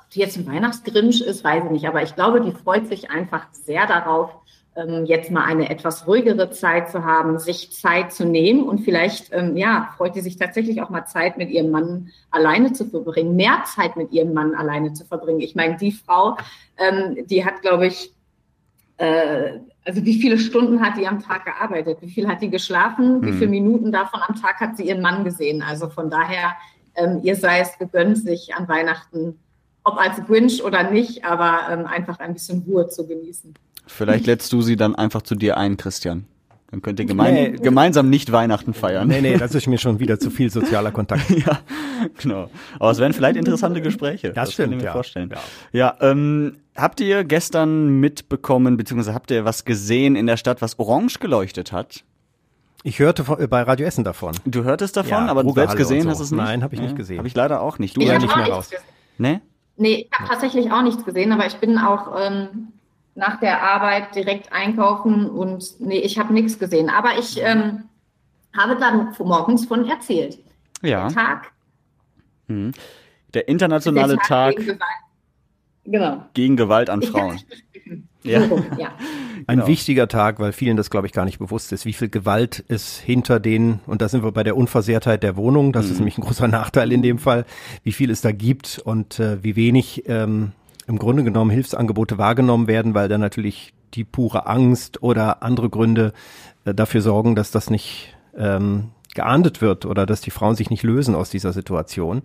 [0.00, 1.86] ob die jetzt ein Weihnachtsgrinsch ist, weiß ich nicht.
[1.88, 4.30] Aber ich glaube, die freut sich einfach sehr darauf,
[4.76, 9.32] ähm, jetzt mal eine etwas ruhigere Zeit zu haben, sich Zeit zu nehmen und vielleicht,
[9.32, 13.36] ähm, ja, freut die sich tatsächlich auch mal Zeit mit ihrem Mann alleine zu verbringen,
[13.36, 15.40] mehr Zeit mit ihrem Mann alleine zu verbringen.
[15.40, 16.36] Ich meine, die Frau,
[16.76, 18.12] ähm, die hat, glaube ich,
[18.96, 21.98] äh, also wie viele Stunden hat die am Tag gearbeitet?
[22.00, 23.22] Wie viel hat die geschlafen?
[23.22, 23.38] Wie Mhm.
[23.38, 25.62] viele Minuten davon am Tag hat sie ihren Mann gesehen?
[25.62, 26.54] Also von daher,
[26.94, 29.38] ähm, ihr sei es gegönnt, sich an Weihnachten,
[29.84, 33.52] ob als Grinch oder nicht, aber ähm, einfach ein bisschen Ruhe zu genießen.
[33.86, 36.24] Vielleicht lädst du sie dann einfach zu dir ein, Christian.
[36.74, 37.50] Dann könnt ihr gemein, Nee.
[37.52, 39.06] gemeinsam nicht Weihnachten feiern.
[39.06, 41.22] Nee, nee, das ist mir schon wieder zu viel sozialer Kontakt.
[41.30, 41.60] Ja,
[42.20, 42.50] genau.
[42.80, 44.32] Aber es wären vielleicht interessante Gespräche.
[44.32, 44.92] Das kann stimmt, ich mir ja.
[44.92, 45.30] vorstellen.
[45.72, 45.94] Ja.
[46.00, 50.80] Ja, ähm, habt ihr gestern mitbekommen, beziehungsweise habt ihr was gesehen in der Stadt, was
[50.80, 52.02] orange geleuchtet hat?
[52.82, 54.34] Ich hörte von, äh, bei Radio Essen davon.
[54.44, 56.10] Du hörtest davon, Ja, aber du selbst gesehen so.
[56.10, 56.40] hast es nicht?
[56.42, 57.18] Nein, hab ich nicht gesehen.
[57.18, 57.96] Habe ich leider auch nicht.
[57.96, 58.70] Du Ich ja habe nicht mehr auch raus.
[58.70, 58.84] gesehen.
[59.18, 59.40] Ne?
[59.76, 62.72] Nee, ich habe tatsächlich auch nichts gesehen, aber ich bin auch ähm,
[63.14, 66.90] nach der Arbeit direkt einkaufen und nee, ich habe nichts gesehen.
[66.90, 67.84] Aber ich ähm,
[68.56, 70.38] habe dann morgens von erzählt.
[70.82, 71.08] Ja.
[71.08, 71.52] Tag.
[72.48, 72.72] Mhm.
[73.32, 74.80] Der internationale der Tag gegen Gewalt.
[75.86, 76.24] Genau.
[76.34, 77.38] gegen Gewalt an Frauen.
[78.22, 78.40] Ja.
[78.40, 78.40] Ja.
[78.78, 78.88] ja.
[79.46, 79.66] Ein Genau.
[79.66, 82.98] wichtiger Tag, weil vielen das, glaube ich, gar nicht bewusst ist, wie viel Gewalt es
[82.98, 85.92] hinter den, und da sind wir bei der Unversehrtheit der Wohnung, das Mhm.
[85.92, 87.44] ist nämlich ein großer Nachteil in dem Fall,
[87.82, 90.52] wie viel es da gibt und äh, wie wenig ähm,
[90.86, 96.12] im Grunde genommen Hilfsangebote wahrgenommen werden, weil dann natürlich die pure Angst oder andere Gründe
[96.64, 100.82] äh, dafür sorgen, dass das nicht ähm, geahndet wird oder dass die Frauen sich nicht
[100.82, 102.22] lösen aus dieser Situation.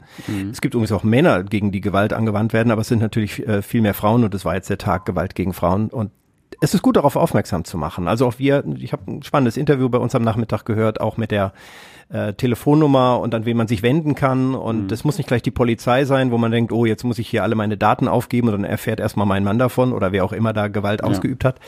[0.51, 3.61] Es gibt übrigens auch Männer, gegen die Gewalt angewandt werden, aber es sind natürlich äh,
[3.61, 6.11] viel mehr Frauen und es war jetzt der Tag Gewalt gegen Frauen und
[6.61, 8.07] es ist gut darauf aufmerksam zu machen.
[8.07, 11.31] Also auch wir, ich habe ein spannendes Interview bei uns am Nachmittag gehört, auch mit
[11.31, 11.53] der
[12.09, 14.55] äh, Telefonnummer und an wen man sich wenden kann.
[14.55, 17.29] Und es muss nicht gleich die Polizei sein, wo man denkt, oh, jetzt muss ich
[17.29, 20.33] hier alle meine Daten aufgeben und dann erfährt erstmal mein Mann davon oder wer auch
[20.33, 21.59] immer da Gewalt ausgeübt hat.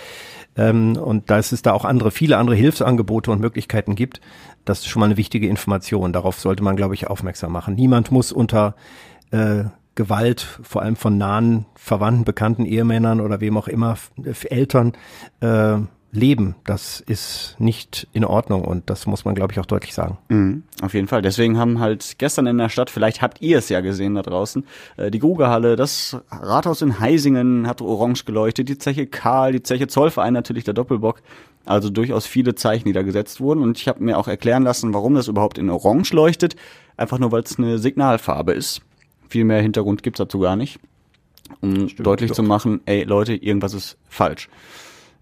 [0.58, 4.20] Ähm, und dass es da auch andere, viele andere Hilfsangebote und Möglichkeiten gibt,
[4.66, 6.12] das ist schon mal eine wichtige Information.
[6.12, 7.76] Darauf sollte man, glaube ich, aufmerksam machen.
[7.76, 8.76] Niemand muss unter
[9.32, 9.66] äh,
[9.96, 13.98] Gewalt, vor allem von nahen Verwandten, bekannten Ehemännern oder wem auch immer,
[14.50, 14.94] Eltern,
[15.42, 15.80] äh,
[16.12, 16.56] leben.
[16.66, 20.18] Das ist nicht in Ordnung und das muss man, glaube ich, auch deutlich sagen.
[20.30, 21.22] Mhm, auf jeden Fall.
[21.22, 24.66] Deswegen haben halt gestern in der Stadt, vielleicht habt ihr es ja gesehen da draußen,
[24.98, 29.88] äh, die Grugerhalle, das Rathaus in Heisingen hat orange geleuchtet, die Zeche Karl, die Zeche
[29.88, 31.22] Zollverein natürlich, der Doppelbock.
[31.64, 33.62] Also durchaus viele Zeichen, die da gesetzt wurden.
[33.62, 36.56] Und ich habe mir auch erklären lassen, warum das überhaupt in orange leuchtet.
[36.98, 38.82] Einfach nur, weil es eine Signalfarbe ist.
[39.32, 40.78] Viel mehr Hintergrund gibt's dazu gar nicht.
[41.62, 44.50] Um deutlich zu machen, ey Leute, irgendwas ist falsch.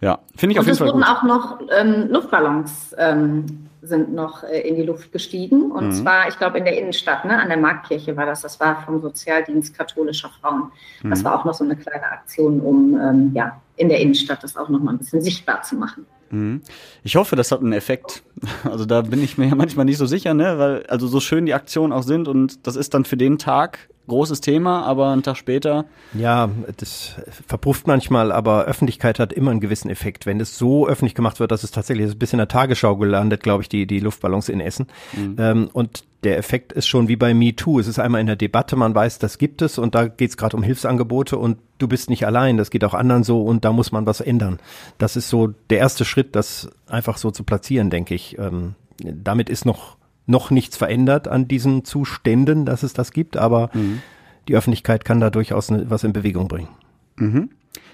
[0.01, 1.07] Ja, finde ich auf Und jeden es Fall wurden gut.
[1.07, 5.69] auch noch ähm, Luftballons ähm, sind noch äh, in die Luft gestiegen.
[5.71, 5.91] Und Mhm.
[5.91, 8.41] zwar, ich glaube, in der Innenstadt, ne, an der Marktkirche war das.
[8.41, 10.71] Das war vom Sozialdienst katholischer Frauen.
[11.03, 11.25] Das Mhm.
[11.25, 14.69] war auch noch so eine kleine Aktion, um ähm, ja, in der Innenstadt das auch
[14.69, 16.07] noch mal ein bisschen sichtbar zu machen.
[16.31, 16.61] Mhm.
[17.03, 18.23] Ich hoffe, das hat einen Effekt.
[18.63, 21.45] Also da bin ich mir ja manchmal nicht so sicher, ne, weil also so schön
[21.45, 25.23] die Aktionen auch sind und das ist dann für den Tag großes Thema, aber einen
[25.23, 25.85] Tag später.
[26.13, 27.15] Ja, das
[27.47, 30.25] verpufft manchmal, aber Öffentlichkeit hat immer einen gewissen Effekt.
[30.25, 33.41] Wenn es so öffentlich gemacht wird, dass es tatsächlich ein bisschen in der Tagesschau gelandet,
[33.41, 34.87] glaube ich, die, die Luftballons in Essen.
[35.15, 35.35] Mhm.
[35.39, 37.79] Ähm, und der Effekt ist schon wie bei MeToo.
[37.79, 40.37] Es ist einmal in der Debatte, man weiß, das gibt es und da geht es
[40.37, 43.71] gerade um Hilfsangebote und du bist nicht allein, das geht auch anderen so und da
[43.71, 44.59] muss man was ändern.
[44.97, 48.37] Das ist so der erste Schritt, das einfach so zu platzieren, denke ich.
[48.37, 49.95] Ähm, damit ist noch,
[50.29, 54.01] noch nichts verändert an diesen Zuständen, dass es das gibt, aber mhm.
[54.47, 56.69] die Öffentlichkeit kann da durchaus ne, was in Bewegung bringen.
[57.15, 57.49] Mhm.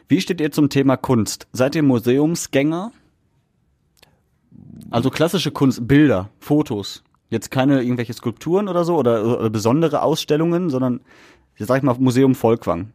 [0.07, 1.47] Wie steht ihr zum Thema Kunst?
[1.53, 2.91] Seid ihr Museumsgänger?
[4.91, 7.03] Also klassische Kunst, Bilder, Fotos.
[7.29, 10.99] Jetzt keine irgendwelche Skulpturen oder so oder, oder besondere Ausstellungen, sondern,
[11.57, 12.91] sag ich mal, Museum Volkwang.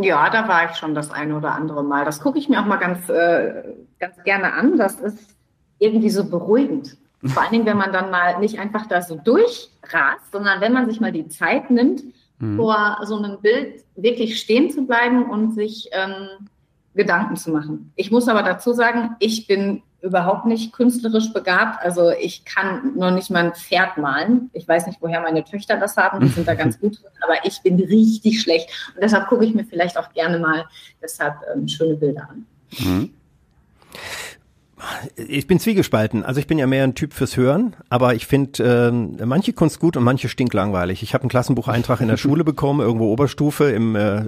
[0.00, 2.04] Ja, da war ich schon das eine oder andere Mal.
[2.04, 4.78] Das gucke ich mir auch mal ganz, äh, ganz gerne an.
[4.78, 5.36] Das ist
[5.78, 6.96] irgendwie so beruhigend.
[7.24, 10.88] Vor allen Dingen, wenn man dann mal nicht einfach da so durchrast, sondern wenn man
[10.88, 12.02] sich mal die Zeit nimmt,
[12.38, 12.56] mhm.
[12.56, 16.48] vor so einem Bild wirklich stehen zu bleiben und sich ähm,
[16.94, 17.92] Gedanken zu machen.
[17.96, 21.82] Ich muss aber dazu sagen, ich bin überhaupt nicht künstlerisch begabt.
[21.84, 24.50] Also ich kann noch nicht mal ein Pferd malen.
[24.52, 26.20] Ich weiß nicht, woher meine Töchter das haben.
[26.20, 27.10] Die sind da ganz gut drin.
[27.22, 28.68] Aber ich bin richtig schlecht.
[28.94, 30.66] Und deshalb gucke ich mir vielleicht auch gerne mal
[31.00, 32.46] deshalb ähm, schöne Bilder an.
[32.80, 33.14] Mhm.
[35.16, 36.24] Ich bin zwiegespalten.
[36.24, 39.80] Also ich bin ja mehr ein Typ fürs Hören, aber ich finde äh, manche Kunst
[39.80, 41.02] gut und manche stinklangweilig.
[41.02, 44.24] Ich habe einen Klassenbucheintrag in der Schule bekommen, irgendwo Oberstufe im äh,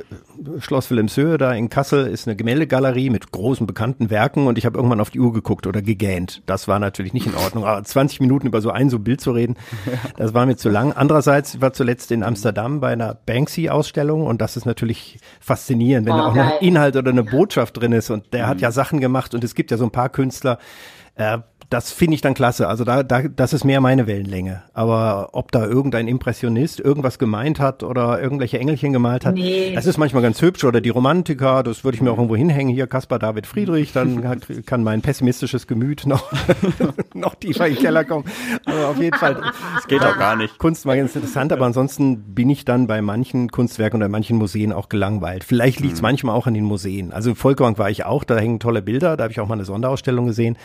[0.59, 4.77] Schloss Wilhelmshöhe, da in Kassel ist eine Gemäldegalerie mit großen bekannten Werken und ich habe
[4.77, 6.43] irgendwann auf die Uhr geguckt oder gegähnt.
[6.47, 7.65] Das war natürlich nicht in Ordnung.
[7.65, 9.57] Aber 20 Minuten über so ein so Bild zu reden,
[10.17, 10.93] das war mir zu lang.
[10.93, 16.19] Andererseits war zuletzt in Amsterdam bei einer Banksy-Ausstellung und das ist natürlich faszinierend, wenn oh,
[16.19, 18.51] da auch noch Inhalt oder eine Botschaft drin ist und der mhm.
[18.51, 21.38] hat ja Sachen gemacht und es gibt ja so ein paar Künstler, äh,
[21.71, 22.69] das finde ich dann klasse.
[22.69, 24.62] Also da, da, das ist mehr meine Wellenlänge.
[24.73, 29.73] Aber ob da irgendein Impressionist irgendwas gemeint hat oder irgendwelche Engelchen gemalt hat, nee.
[29.75, 30.65] das ist manchmal ganz hübsch.
[30.65, 32.73] Oder die Romantiker, das würde ich mir auch irgendwo hinhängen.
[32.73, 36.33] Hier Caspar David Friedrich, dann hat, kann mein pessimistisches Gemüt noch,
[37.15, 38.25] noch tiefer in den Keller kommen.
[38.65, 39.41] Aber auf jeden Fall.
[39.75, 40.59] Das geht auch gar nicht.
[40.59, 44.73] Kunst war ganz interessant, aber ansonsten bin ich dann bei manchen Kunstwerken oder manchen Museen
[44.73, 45.45] auch gelangweilt.
[45.45, 46.07] Vielleicht liegt es mhm.
[46.07, 47.12] manchmal auch an den Museen.
[47.12, 49.55] Also im Volkwang war ich auch, da hängen tolle Bilder, da habe ich auch mal
[49.55, 50.57] eine Sonderausstellung gesehen.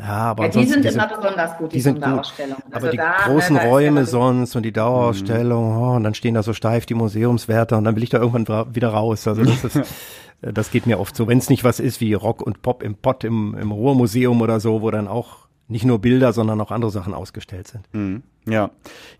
[0.00, 2.62] Ja, aber ja, die sind diese, immer besonders gut, die, die sind Sonderausstellungen.
[2.64, 2.74] Gut.
[2.74, 6.34] Also aber die da, großen ne, Räume sonst und die Dauerausstellung, oh, und dann stehen
[6.34, 9.28] da so steif die Museumswärter und dann will ich da irgendwann wieder raus.
[9.28, 9.80] Also das ist,
[10.42, 11.28] das geht mir oft so.
[11.28, 14.58] Wenn es nicht was ist wie Rock und Pop im Pott im, im Ruhrmuseum oder
[14.58, 17.86] so, wo dann auch nicht nur Bilder, sondern auch andere Sachen ausgestellt sind.
[17.92, 18.22] Mhm.
[18.46, 18.70] Ja,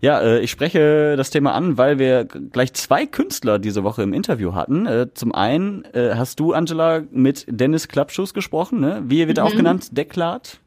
[0.01, 4.13] ja, äh, ich spreche das Thema an, weil wir gleich zwei Künstler diese Woche im
[4.13, 4.85] Interview hatten.
[4.85, 9.01] Äh, zum einen äh, hast du, Angela, mit Dennis Klappschuss gesprochen, ne?
[9.07, 9.51] Wie wird er mhm.
[9.51, 9.97] auch genannt?
[9.97, 10.59] Deklat?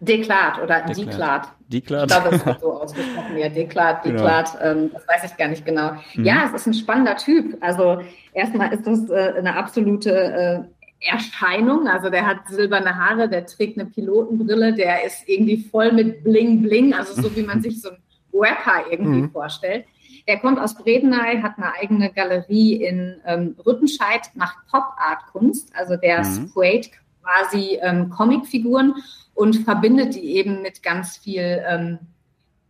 [0.00, 1.52] Deklat oder Deklat.
[1.68, 2.10] Deklat.
[2.10, 4.04] Ich glaube, es wird so ausgesprochen, ja, Deklat.
[4.04, 4.70] Deklat, genau.
[4.70, 5.92] ähm, das weiß ich gar nicht genau.
[6.14, 6.24] Mhm.
[6.24, 7.58] Ja, es ist ein spannender Typ.
[7.60, 8.00] Also
[8.32, 10.60] erstmal ist das äh, eine absolute äh,
[11.06, 11.86] Erscheinung.
[11.86, 16.62] Also der hat silberne Haare, der trägt eine Pilotenbrille, der ist irgendwie voll mit Bling
[16.62, 17.98] Bling, also so wie man sich so ein
[18.32, 19.30] Rapper irgendwie mhm.
[19.30, 19.84] vorstellt.
[20.28, 25.72] Der kommt aus Bredeney, hat eine eigene Galerie in ähm, Rüttenscheid, macht Pop-Art-Kunst.
[25.76, 26.48] Also der mhm.
[26.48, 26.90] sprayt
[27.22, 28.94] quasi ähm, Comicfiguren
[29.40, 31.98] und verbindet die eben mit ganz viel ähm,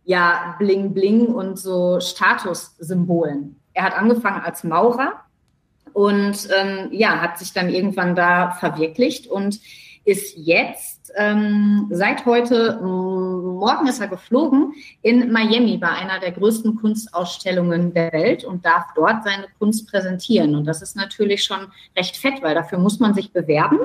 [0.05, 3.59] ja, Bling Bling und so Statussymbolen.
[3.73, 5.11] Er hat angefangen als Maurer
[5.91, 9.59] und ähm, ja, hat sich dann irgendwann da verwirklicht und
[10.05, 16.77] ist jetzt ähm, seit heute, morgen ist er geflogen, in Miami bei einer der größten
[16.77, 20.55] Kunstausstellungen der Welt und darf dort seine Kunst präsentieren.
[20.55, 21.67] Und das ist natürlich schon
[21.97, 23.79] recht fett, weil dafür muss man sich bewerben.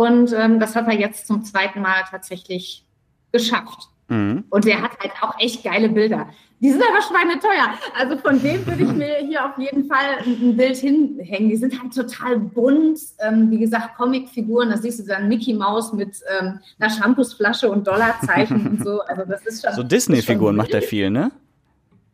[0.00, 2.86] Und ähm, das hat er jetzt zum zweiten Mal tatsächlich
[3.32, 3.90] geschafft.
[4.08, 4.44] Mhm.
[4.48, 6.26] Und der hat halt auch echt geile Bilder.
[6.60, 7.74] Die sind aber schweineteuer.
[7.98, 11.50] Also von dem würde ich mir hier auf jeden Fall ein, Bild hinhängen.
[11.50, 12.98] Die sind halt total bunt.
[13.18, 14.70] Ähm, wie gesagt, Comicfiguren.
[14.70, 19.02] Da siehst du dann Mickey Maus mit ähm, einer Shampoosflasche und Dollarzeichen und so.
[19.02, 19.74] Also das ist schon.
[19.74, 21.30] So Disney-Figuren macht er viel, ne?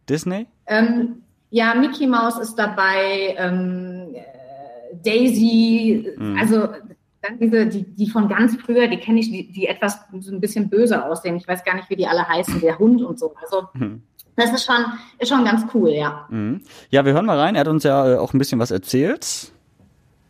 [0.08, 0.48] Disney?
[0.66, 3.36] Ähm, ja, Mickey Maus ist dabei.
[3.38, 4.22] Ähm, äh,
[5.04, 6.36] Daisy, mhm.
[6.36, 6.68] also
[7.40, 10.68] diese, die, die von ganz früher, die kenne ich, die, die etwas so ein bisschen
[10.68, 11.36] böse aussehen.
[11.36, 13.34] Ich weiß gar nicht, wie die alle heißen, der Hund und so.
[13.42, 14.02] Also mhm.
[14.36, 14.84] das ist schon,
[15.18, 16.26] ist schon ganz cool, ja.
[16.30, 16.62] Mhm.
[16.90, 17.54] Ja, wir hören mal rein.
[17.54, 19.52] Er hat uns ja äh, auch ein bisschen was erzählt.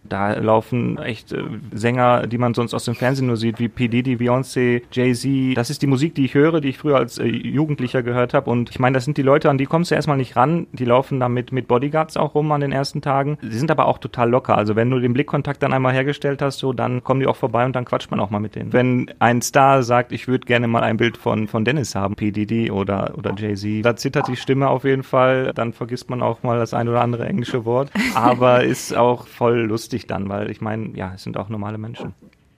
[0.08, 1.42] Da laufen echt äh,
[1.72, 3.88] Sänger, die man sonst aus dem Fernsehen nur sieht, wie P.
[3.88, 5.56] Diddy, Beyoncé, Jay-Z.
[5.56, 8.50] Das ist die Musik, die ich höre, die ich früher als äh, Jugendlicher gehört habe.
[8.50, 10.66] Und ich meine, das sind die Leute, an die kommst du erstmal nicht ran.
[10.72, 13.38] Die laufen da mit, mit Bodyguards auch rum an den ersten Tagen.
[13.42, 14.56] Sie sind aber auch total locker.
[14.56, 17.64] Also wenn du den Blickkontakt dann einmal hergestellt hast, so, dann kommen die auch vorbei
[17.64, 18.72] und dann quatscht man auch mal mit denen.
[18.72, 22.30] Wenn ein Star sagt, ich würde gerne mal ein Bild von, von Dennis haben, P.
[22.30, 25.52] Diddy oder, oder Jay-Z, da zittert die Stimme auf jeden Fall.
[25.54, 27.90] Dann vergisst man auch mal das ein oder andere englische Wort.
[28.14, 32.14] Aber ist auch voll lustig dann, weil ich meine, ja, es sind auch normale Menschen.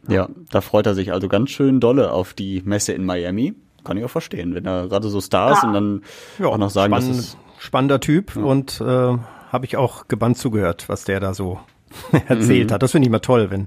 [0.09, 3.55] Ja, da freut er sich also ganz schön dolle auf die Messe in Miami.
[3.84, 5.68] Kann ich auch verstehen, wenn er gerade so Stars ja.
[5.68, 6.03] und dann
[6.39, 8.43] ja, auch noch sagen, spann, das ist spannender Typ ja.
[8.43, 11.61] und äh, habe ich auch gebannt zugehört, was der da so
[12.28, 12.74] erzählt mhm.
[12.74, 12.82] hat.
[12.82, 13.66] Das finde ich immer toll, wenn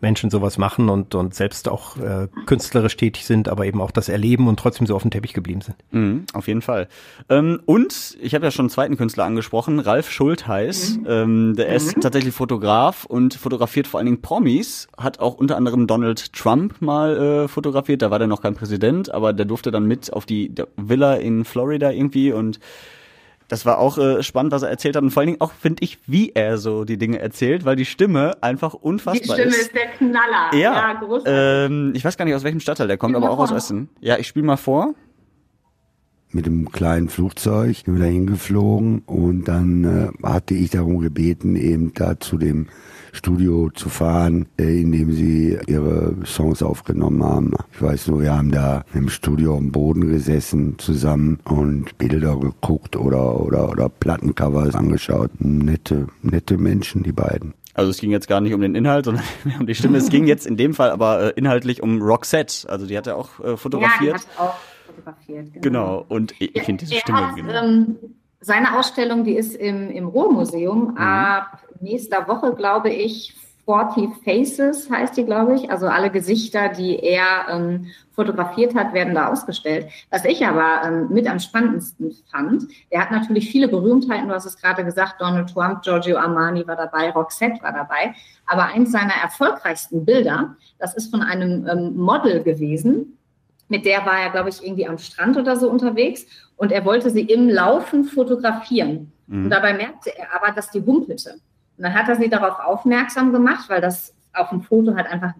[0.00, 4.08] Menschen sowas machen und, und selbst auch äh, künstlerisch tätig sind, aber eben auch das
[4.08, 5.76] erleben und trotzdem so auf dem Teppich geblieben sind.
[5.90, 6.88] Mhm, auf jeden Fall.
[7.28, 10.98] Ähm, und ich habe ja schon einen zweiten Künstler angesprochen, Ralf Schultheiß.
[10.98, 11.06] Mhm.
[11.08, 11.74] Ähm, der mhm.
[11.74, 16.80] ist tatsächlich Fotograf und fotografiert vor allen Dingen Promis, hat auch unter anderem Donald Trump
[16.80, 18.02] mal äh, fotografiert.
[18.02, 21.44] Da war der noch kein Präsident, aber der durfte dann mit auf die Villa in
[21.44, 22.58] Florida irgendwie und
[23.52, 25.84] das war auch äh, spannend, was er erzählt hat und vor allen Dingen auch, finde
[25.84, 29.28] ich, wie er so die Dinge erzählt, weil die Stimme einfach unfassbar ist.
[29.28, 30.54] Die Stimme ist, ist der Knaller.
[30.54, 33.50] Ja, ja ähm, ich weiß gar nicht, aus welchem Stadtteil der kommt, aber auch aus
[33.50, 33.90] Essen.
[34.00, 34.94] Ja, ich spiele mal vor
[36.30, 41.54] mit einem kleinen Flugzeug sind wir da hingeflogen und dann äh, hatte ich darum gebeten,
[41.54, 42.68] eben da zu dem
[43.12, 47.52] Studio zu fahren, äh, in dem sie ihre Songs aufgenommen haben.
[47.72, 52.96] Ich weiß nur, wir haben da im Studio am Boden gesessen zusammen und Bilder geguckt
[52.96, 55.30] oder, oder, oder Plattencovers angeschaut.
[55.38, 57.54] Nette, nette Menschen, die beiden.
[57.74, 59.24] Also es ging jetzt gar nicht um den Inhalt, sondern
[59.60, 59.98] um die Stimme.
[59.98, 62.68] Es ging jetzt in dem Fall aber äh, inhaltlich um Roxette.
[62.68, 64.16] Also die hat er auch äh, fotografiert.
[64.16, 64.54] Ja, die hat auch
[64.86, 65.52] fotografiert.
[65.54, 66.06] Genau, genau.
[66.08, 67.28] und ich, ich finde diese Stimme.
[67.28, 67.62] Hat, genau.
[67.62, 67.96] ähm,
[68.42, 70.96] seine Ausstellung, die ist im, im Ruhrmuseum mhm.
[70.96, 73.34] ab nächster Woche, glaube ich,
[73.64, 75.70] 40 Faces heißt die, glaube ich.
[75.70, 79.88] Also alle Gesichter, die er ähm, fotografiert hat, werden da ausgestellt.
[80.10, 84.46] Was ich aber ähm, mit am spannendsten fand, er hat natürlich viele Berühmtheiten, du hast
[84.46, 88.14] es gerade gesagt, Donald Trump, Giorgio Armani war dabei, Roxette war dabei.
[88.46, 93.16] Aber eins seiner erfolgreichsten Bilder, das ist von einem ähm, Model gewesen,
[93.68, 96.26] mit der war er, glaube ich, irgendwie am Strand oder so unterwegs
[96.62, 99.10] und er wollte sie im Laufen fotografieren.
[99.26, 99.44] Mhm.
[99.44, 101.32] Und dabei merkte er aber, dass die humpelte.
[101.76, 105.32] Und dann hat er sie darauf aufmerksam gemacht, weil das auf dem Foto halt einfach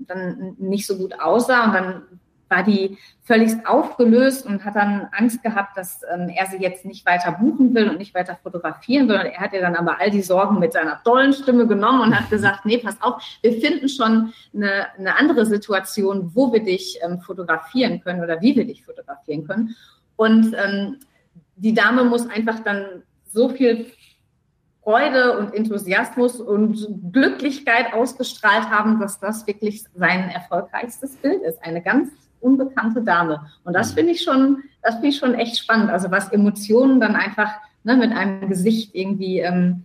[0.00, 1.64] dann nicht so gut aussah.
[1.64, 2.02] Und dann
[2.50, 7.06] war die völlig aufgelöst und hat dann Angst gehabt, dass ähm, er sie jetzt nicht
[7.06, 9.16] weiter buchen will und nicht weiter fotografieren will.
[9.16, 12.14] Und er hat ihr dann aber all die Sorgen mit seiner tollen Stimme genommen und
[12.14, 16.98] hat gesagt, nee, pass auf, wir finden schon eine, eine andere Situation, wo wir dich
[17.02, 19.74] ähm, fotografieren können oder wie wir dich fotografieren können.
[20.18, 20.96] Und ähm,
[21.56, 23.02] die Dame muss einfach dann
[23.32, 23.86] so viel
[24.82, 31.62] Freude und Enthusiasmus und Glücklichkeit ausgestrahlt haben, dass das wirklich sein erfolgreichstes Bild ist.
[31.62, 32.10] Eine ganz
[32.40, 33.46] unbekannte Dame.
[33.64, 35.90] Und das finde ich schon, das finde ich schon echt spannend.
[35.90, 37.50] Also was Emotionen dann einfach
[37.84, 39.84] ne, mit einem Gesicht irgendwie ähm,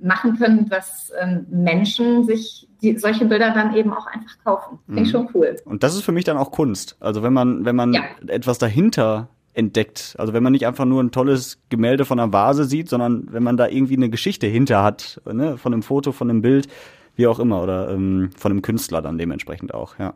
[0.00, 4.80] machen können, dass ähm, Menschen sich die, solche Bilder dann eben auch einfach kaufen.
[4.86, 5.12] Finde ich mhm.
[5.12, 5.56] schon cool.
[5.64, 6.96] Und das ist für mich dann auch Kunst.
[6.98, 8.02] Also wenn man, wenn man ja.
[8.26, 10.14] etwas dahinter entdeckt.
[10.18, 13.42] Also wenn man nicht einfach nur ein tolles Gemälde von einer Vase sieht, sondern wenn
[13.42, 16.68] man da irgendwie eine Geschichte hinter hat, ne, von einem Foto, von einem Bild,
[17.16, 20.14] wie auch immer, oder ähm, von einem Künstler dann dementsprechend auch, ja.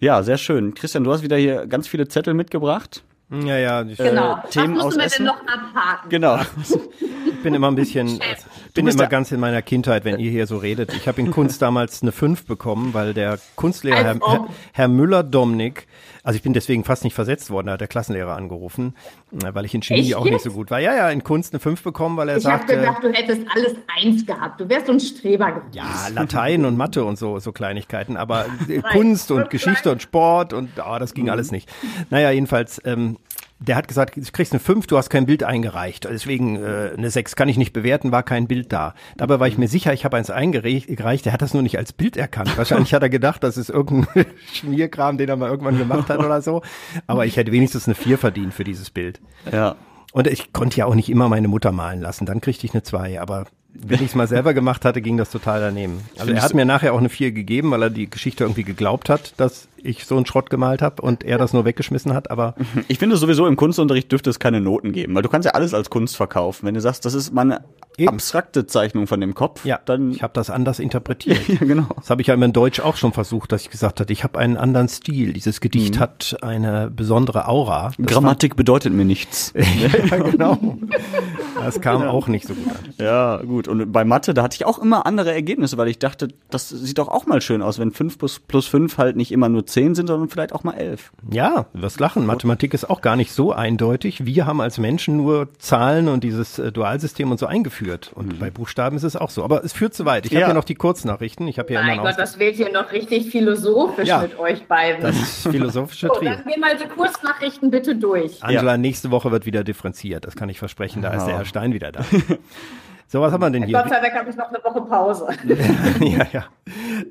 [0.00, 0.74] Ja, sehr schön.
[0.74, 3.04] Christian, du hast wieder hier ganz viele Zettel mitgebracht.
[3.30, 3.82] Ja, ja.
[3.82, 4.36] Ich, genau.
[4.36, 6.10] Äh, Themen Was müssen wir denn noch abhaken?
[6.10, 6.38] Genau.
[7.26, 8.20] Ich bin immer ein bisschen,
[8.74, 10.92] bin immer ganz in meiner Kindheit, wenn ihr hier so redet.
[10.94, 15.86] Ich habe in Kunst damals eine 5 bekommen, weil der Kunstlehrer Herr, Herr, Herr Müller-Domnick
[16.24, 18.94] also ich bin deswegen fast nicht versetzt worden, da hat der Klassenlehrer angerufen,
[19.32, 20.14] äh, weil ich in Chemie Echt?
[20.14, 20.80] auch nicht so gut war.
[20.80, 22.72] Ja, ja, in Kunst eine 5 bekommen, weil er ich sagte...
[22.72, 24.58] Ich habe gedacht, du hättest alles eins gehabt.
[24.58, 25.74] Du wärst so ein Streber gewesen.
[25.74, 28.16] Ja, Latein und Mathe und so, so Kleinigkeiten.
[28.16, 28.46] Aber
[28.92, 31.30] Kunst und Geschichte und Sport und oh, das ging mhm.
[31.30, 31.70] alles nicht.
[32.08, 32.80] Naja, jedenfalls...
[32.86, 33.18] Ähm,
[33.60, 36.04] der hat gesagt, du kriegst eine 5, du hast kein Bild eingereicht.
[36.04, 38.94] Deswegen äh, eine 6 kann ich nicht bewerten, war kein Bild da.
[39.16, 41.92] Dabei war ich mir sicher, ich habe eins eingereicht, der hat das nur nicht als
[41.92, 42.56] Bild erkannt.
[42.56, 46.42] Wahrscheinlich hat er gedacht, das ist irgendein Schmierkram, den er mal irgendwann gemacht hat oder
[46.42, 46.62] so.
[47.06, 49.20] Aber ich hätte wenigstens eine 4 verdient für dieses Bild.
[49.50, 49.76] Ja.
[50.12, 52.82] Und ich konnte ja auch nicht immer meine Mutter malen lassen, dann kriegte ich eine
[52.82, 53.20] 2.
[53.20, 56.00] Aber wenn ich es mal selber gemacht hatte, ging das total daneben.
[56.18, 59.08] Also er hat mir nachher auch eine 4 gegeben, weil er die Geschichte irgendwie geglaubt
[59.08, 62.54] hat, dass ich so einen Schrott gemalt habe und er das nur weggeschmissen hat, aber.
[62.88, 65.74] Ich finde sowieso im Kunstunterricht dürfte es keine Noten geben, weil du kannst ja alles
[65.74, 66.66] als Kunst verkaufen.
[66.66, 67.62] Wenn du sagst, das ist meine
[67.96, 68.08] Eben.
[68.08, 70.10] abstrakte Zeichnung von dem Kopf, ja, dann.
[70.10, 71.48] Ich habe das anders interpretiert.
[71.48, 71.86] ja, genau.
[71.96, 74.24] Das habe ich ja immer in Deutsch auch schon versucht, dass ich gesagt hatte, ich
[74.24, 75.32] habe einen anderen Stil.
[75.32, 76.00] Dieses Gedicht mhm.
[76.00, 77.92] hat eine besondere Aura.
[77.96, 79.52] Das Grammatik bedeutet mir nichts.
[80.10, 80.78] ja, genau.
[81.56, 82.94] Das kam auch nicht so gut an.
[82.98, 83.68] Ja, gut.
[83.68, 86.98] Und bei Mathe, da hatte ich auch immer andere Ergebnisse, weil ich dachte, das sieht
[86.98, 89.94] doch auch mal schön aus, wenn 5 plus, plus 5 halt nicht immer nur 10
[89.94, 91.12] sind, sondern vielleicht auch mal 11.
[91.30, 92.24] Ja, du wirst lachen.
[92.26, 94.24] Mathematik ist auch gar nicht so eindeutig.
[94.24, 98.12] Wir haben als Menschen nur Zahlen und dieses äh, Dualsystem und so eingeführt.
[98.14, 99.44] Und bei Buchstaben ist es auch so.
[99.44, 100.26] Aber es führt zu weit.
[100.26, 100.48] Ich habe Ja.
[100.48, 101.46] ja noch die Kurznachrichten.
[101.48, 104.20] Ich habe ja Mein immer Gott, noch das wird hier noch richtig philosophisch Ja.
[104.22, 105.02] mit euch beiden.
[105.02, 106.30] das ist philosophische so, Trio.
[106.30, 108.42] dann geh mal die Kurznachrichten bitte durch.
[108.42, 110.24] Angela, nächste Woche wird wieder differenziert.
[110.24, 111.02] Das kann ich versprechen.
[111.02, 112.04] Da ist der Herr Stein wieder da.
[113.14, 113.78] So, was haben wir denn hier?
[113.78, 115.28] Gott sei Dank habe ich noch eine Woche Pause.
[116.00, 116.44] ja, ja.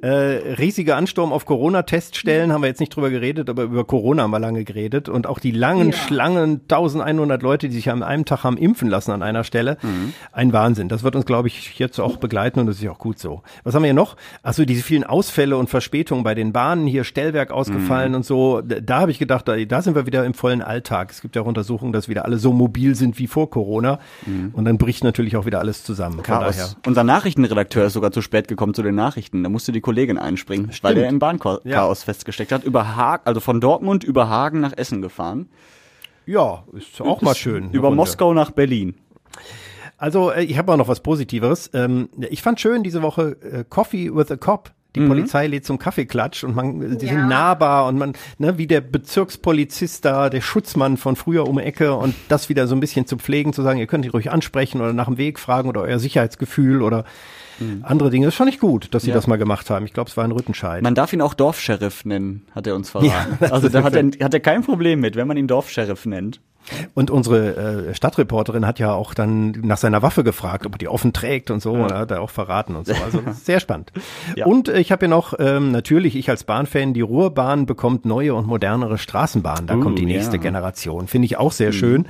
[0.02, 4.32] Äh, riesiger Ansturm auf Corona-Teststellen haben wir jetzt nicht drüber geredet, aber über Corona haben
[4.32, 5.94] wir lange geredet und auch die langen Ja.
[5.96, 9.78] Schlangen, 1100 Leute, die sich an einem Tag haben impfen lassen an einer Stelle.
[10.34, 10.90] Ein Wahnsinn.
[10.90, 13.42] Das wird uns, glaube ich, jetzt auch begleiten und das ist ja auch gut so.
[13.64, 14.18] Was haben wir hier noch?
[14.42, 18.60] Achso, diese vielen Ausfälle und Verspätungen bei den Bahnen, hier Stellwerk ausgefallen und so.
[18.60, 21.12] Da, da habe ich gedacht, da, da sind wir wieder im vollen Alltag.
[21.12, 24.00] Es gibt ja auch Untersuchungen, dass wieder alle so mobil sind wie vor Corona.
[24.52, 25.93] Und dann bricht natürlich auch wieder alles zusammen.
[25.96, 26.52] Von daher.
[26.52, 26.78] Chaos.
[26.86, 29.44] Unser Nachrichtenredakteur ist sogar zu spät gekommen zu den Nachrichten.
[29.44, 31.94] Da musste die Kollegin einspringen, weil er im Bahnchaos Ja.
[31.96, 32.64] festgesteckt hat.
[32.64, 35.50] Über Hagen, also von Dortmund über Hagen nach Essen gefahren.
[36.26, 37.72] Ja, ist auch mal schön.
[37.72, 37.98] Über Runde.
[37.98, 38.96] Moskau nach Berlin.
[39.98, 41.70] Also äh, ich habe auch noch was Positiveres.
[41.74, 44.72] Ähm, ich fand schön diese Woche äh, Coffee with a Cop.
[44.96, 45.08] Die Mhm.
[45.08, 47.14] Polizei lädt zum Kaffeeklatsch und man, die Ja.
[47.14, 51.64] sind nahbar und man, ne, wie der Bezirkspolizist da, der Schutzmann von früher um die
[51.64, 54.32] Ecke und das wieder so ein bisschen zu pflegen, zu sagen, ihr könnt ihn ruhig
[54.32, 57.06] ansprechen oder nach dem Weg fragen oder euer Sicherheitsgefühl oder
[57.84, 58.26] andere Dinge.
[58.26, 59.14] Das fand ich gut, dass sie Mhm.
[59.14, 59.16] Ja.
[59.16, 59.86] das mal gemacht haben.
[59.86, 60.82] Ich glaube, es war ein Rüttenscheid.
[60.84, 63.38] Man darf ihn auch Dorfsheriff nennen, hat er uns verraten.
[63.54, 66.42] also da hat er, hat er kein Problem mit, wenn man ihn Dorfsheriff nennt.
[66.94, 70.88] Und unsere äh, Stadtreporterin hat ja auch dann nach seiner Waffe gefragt, ob er die
[70.88, 71.94] offen trägt und so, ja.
[71.94, 72.94] hat er auch verraten und so.
[72.94, 73.92] Also sehr spannend.
[74.36, 74.46] Ja.
[74.46, 78.34] Und äh, ich habe ja noch, ähm, natürlich, ich als Bahnfan, die Ruhrbahn bekommt neue
[78.34, 79.68] und modernere Straßenbahnen.
[79.68, 80.42] Da Uh, kommt die nächste ja.
[80.44, 81.08] Generation.
[81.08, 82.06] Finde ich auch sehr schön.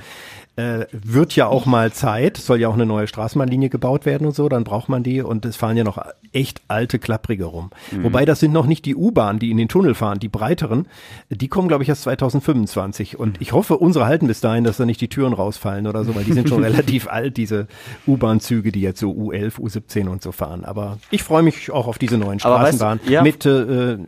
[0.56, 4.36] Äh, wird ja auch mal Zeit, soll ja auch eine neue Straßenbahnlinie gebaut werden und
[4.36, 5.98] so, dann braucht man die und es fahren ja noch
[6.32, 7.70] echt alte Klapprige rum.
[8.02, 10.86] Wobei das sind noch nicht die U-Bahn, die in den Tunnel fahren, die breiteren,
[11.28, 14.84] die kommen glaube ich erst 2025 und ich hoffe, unsere halten bis dahin, dass da
[14.86, 17.66] nicht die Türen rausfallen oder so, weil die sind schon relativ alt, diese
[18.06, 20.64] U-Bahn-Züge, die jetzt so U11, U17 und so fahren.
[20.64, 23.00] Aber ich freue mich auch auf diese neuen Aber weißt du, Straßenbahnen.
[23.12, 23.22] ja.
[23.22, 23.98] Mit äh,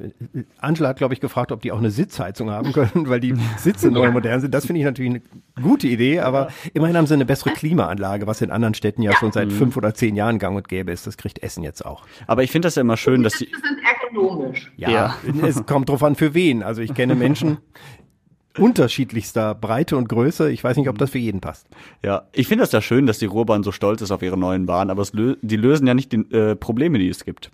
[0.61, 3.91] Angela hat glaube ich gefragt, ob die auch eine Sitzheizung haben können, weil die Sitze
[3.91, 4.55] neu modern sind.
[4.55, 5.23] Das finde ich natürlich eine
[5.63, 6.36] gute Idee, aber
[6.75, 9.95] immerhin haben sie eine bessere Klimaanlage, was in anderen Städten ja, schon seit fünf oder
[9.95, 11.07] zehn Jahren gang und gäbe ist.
[11.07, 12.05] Das kriegt Essen jetzt auch.
[12.27, 14.73] Aber ich finde das ja immer schön, dass die, Die sind ergonomisch.
[14.77, 15.17] Ja, Ja.
[15.47, 16.63] es kommt drauf an, für wen.
[16.63, 17.59] Also ich kenne Menschen
[18.59, 20.51] unterschiedlichster Breite und Größe.
[20.51, 21.67] Ich weiß nicht, ob das für jeden passt.
[22.03, 24.67] ja, ich finde das ja schön, dass die Ruhrbahn so stolz ist auf ihre neuen
[24.67, 27.51] Bahnen, aber es lö die lösen ja nicht die äh, Probleme, die es gibt.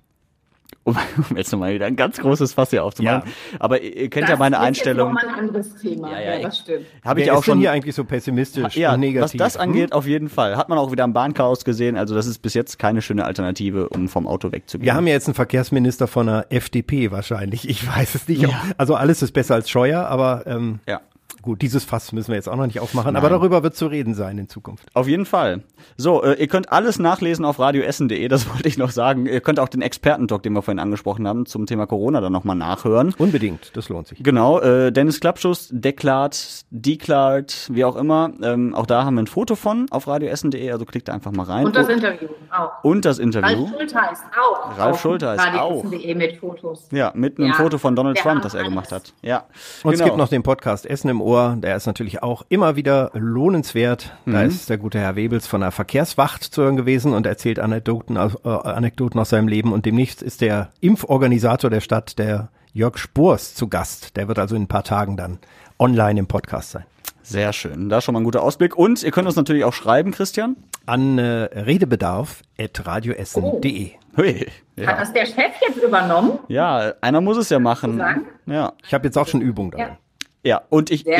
[0.84, 0.96] Um,
[1.30, 3.30] um jetzt nochmal wieder ein ganz großes Fass hier aufzumachen.
[3.60, 5.14] Aber ihr, ihr kennt ja meine Das ist Einstellung.
[5.14, 6.10] noch mal ein anderes Thema.
[6.10, 6.86] Ja, Ja, ja, das stimmt.
[7.04, 7.60] Habe ich Wer auch ist denn schon.
[7.60, 9.38] hier eigentlich so pessimistisch ja, und negativ?
[9.40, 9.60] was das Hm?
[9.70, 10.56] angeht, auf jeden Fall.
[10.56, 11.96] Hat man auch wieder am Bahnchaos gesehen.
[11.96, 14.84] Also das ist bis jetzt keine schöne Alternative, um vom Auto wegzugehen.
[14.84, 17.68] Wir haben ja jetzt einen Verkehrsminister von der FDP wahrscheinlich.
[17.68, 18.44] Ich weiß es nicht.
[18.76, 21.00] Also alles ist besser als Scheuer, aber ähm, ja.
[21.42, 23.16] Gut, dieses Fass müssen wir jetzt auch noch nicht aufmachen.
[23.16, 24.86] Aber darüber wird zu reden sein in Zukunft.
[24.94, 25.62] Auf jeden Fall.
[25.96, 29.26] So, äh, ihr könnt alles nachlesen auf radioessen.de, das wollte ich noch sagen.
[29.26, 32.56] Ihr könnt auch den Expertentalk, den wir vorhin angesprochen haben, zum Thema Corona dann nochmal
[32.56, 33.14] nachhören.
[33.18, 34.22] Unbedingt, das lohnt sich.
[34.22, 38.30] Genau, äh, Dennis Klappschuss, deklart, deklart, wie auch immer.
[38.42, 41.44] Ähm, auch da haben wir ein Foto von auf radioessen.de, also klickt da einfach mal
[41.44, 41.66] rein.
[41.66, 42.84] Und das Interview auch.
[42.84, 43.64] und das Interview.
[43.64, 44.78] Ralf Schulteis auch.
[44.78, 45.84] Ralf auf Schulteis auch.
[45.84, 46.88] mit Fotos.
[46.92, 48.70] Ja, mit einem Ja, Foto von Donald Trump, das er alles.
[48.70, 49.12] gemacht hat.
[49.22, 49.44] Ja.
[49.82, 50.04] Und es genau.
[50.10, 51.31] gibt noch den Podcast Essen im Ohr.
[51.56, 54.12] Der ist natürlich auch immer wieder lohnenswert.
[54.24, 54.32] Mhm.
[54.32, 58.16] Da ist der gute Herr Webels von der Verkehrswacht zu hören gewesen und erzählt Anekdoten
[58.16, 59.72] aus, äh, Anekdoten aus seinem Leben.
[59.72, 64.16] Und demnächst ist der Impforganisator der Stadt, der Jörg Spurs, zu Gast.
[64.16, 65.38] Der wird also in ein paar Tagen dann
[65.78, 66.84] online im Podcast sein.
[67.22, 67.88] Sehr schön.
[67.88, 68.76] Da schon mal ein guter Ausblick.
[68.76, 70.56] Und ihr könnt uns natürlich auch schreiben, Christian.
[70.86, 73.90] An äh, redebedarf.radioessen.de.
[74.16, 74.34] Hui.
[74.40, 74.96] Hat Ja.
[74.98, 76.38] das der Chef jetzt übernommen?
[76.48, 78.02] ja, einer muss es ja machen.
[78.46, 78.72] Ja.
[78.84, 79.86] Ich habe jetzt auch schon Übung darin.
[79.88, 79.96] Ja.
[80.44, 81.16] Ja, und ich, ich,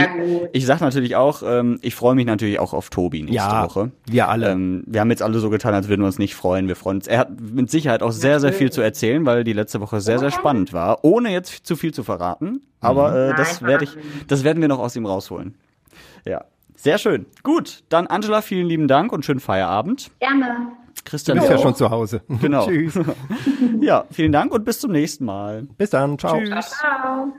[0.53, 3.93] ich sag natürlich auch, ähm, ich freue mich natürlich auch auf Tobi nächste Ja, Woche.
[4.07, 4.51] wir alle.
[4.51, 6.67] Ähm, wir haben jetzt alle so getan, als würden wir uns nicht freuen.
[6.67, 7.07] Wir freuen uns.
[7.07, 10.19] Er hat mit Sicherheit auch sehr, sehr viel zu erzählen, weil die letzte Woche sehr,
[10.19, 12.63] sehr spannend war, ohne jetzt zu viel zu verraten.
[12.81, 13.91] Aber äh, das werde ich,
[14.27, 15.55] das werden wir noch aus ihm rausholen.
[16.25, 16.45] Ja,
[16.75, 17.27] sehr schön.
[17.45, 20.11] Gut, dann Angela, vielen lieben Dank und schönen Feierabend.
[20.19, 20.67] Gerne.
[21.05, 21.63] Christian, Du bist ja auch.
[21.63, 22.23] schon zu Hause.
[22.41, 22.67] Genau.
[22.67, 22.99] Tschüss.
[23.81, 25.69] Ja, vielen Dank und bis zum nächsten Mal.
[25.79, 26.19] Bis dann.
[26.19, 26.39] Ciao.
[26.39, 26.71] Tschüss.
[26.71, 27.33] Ciao.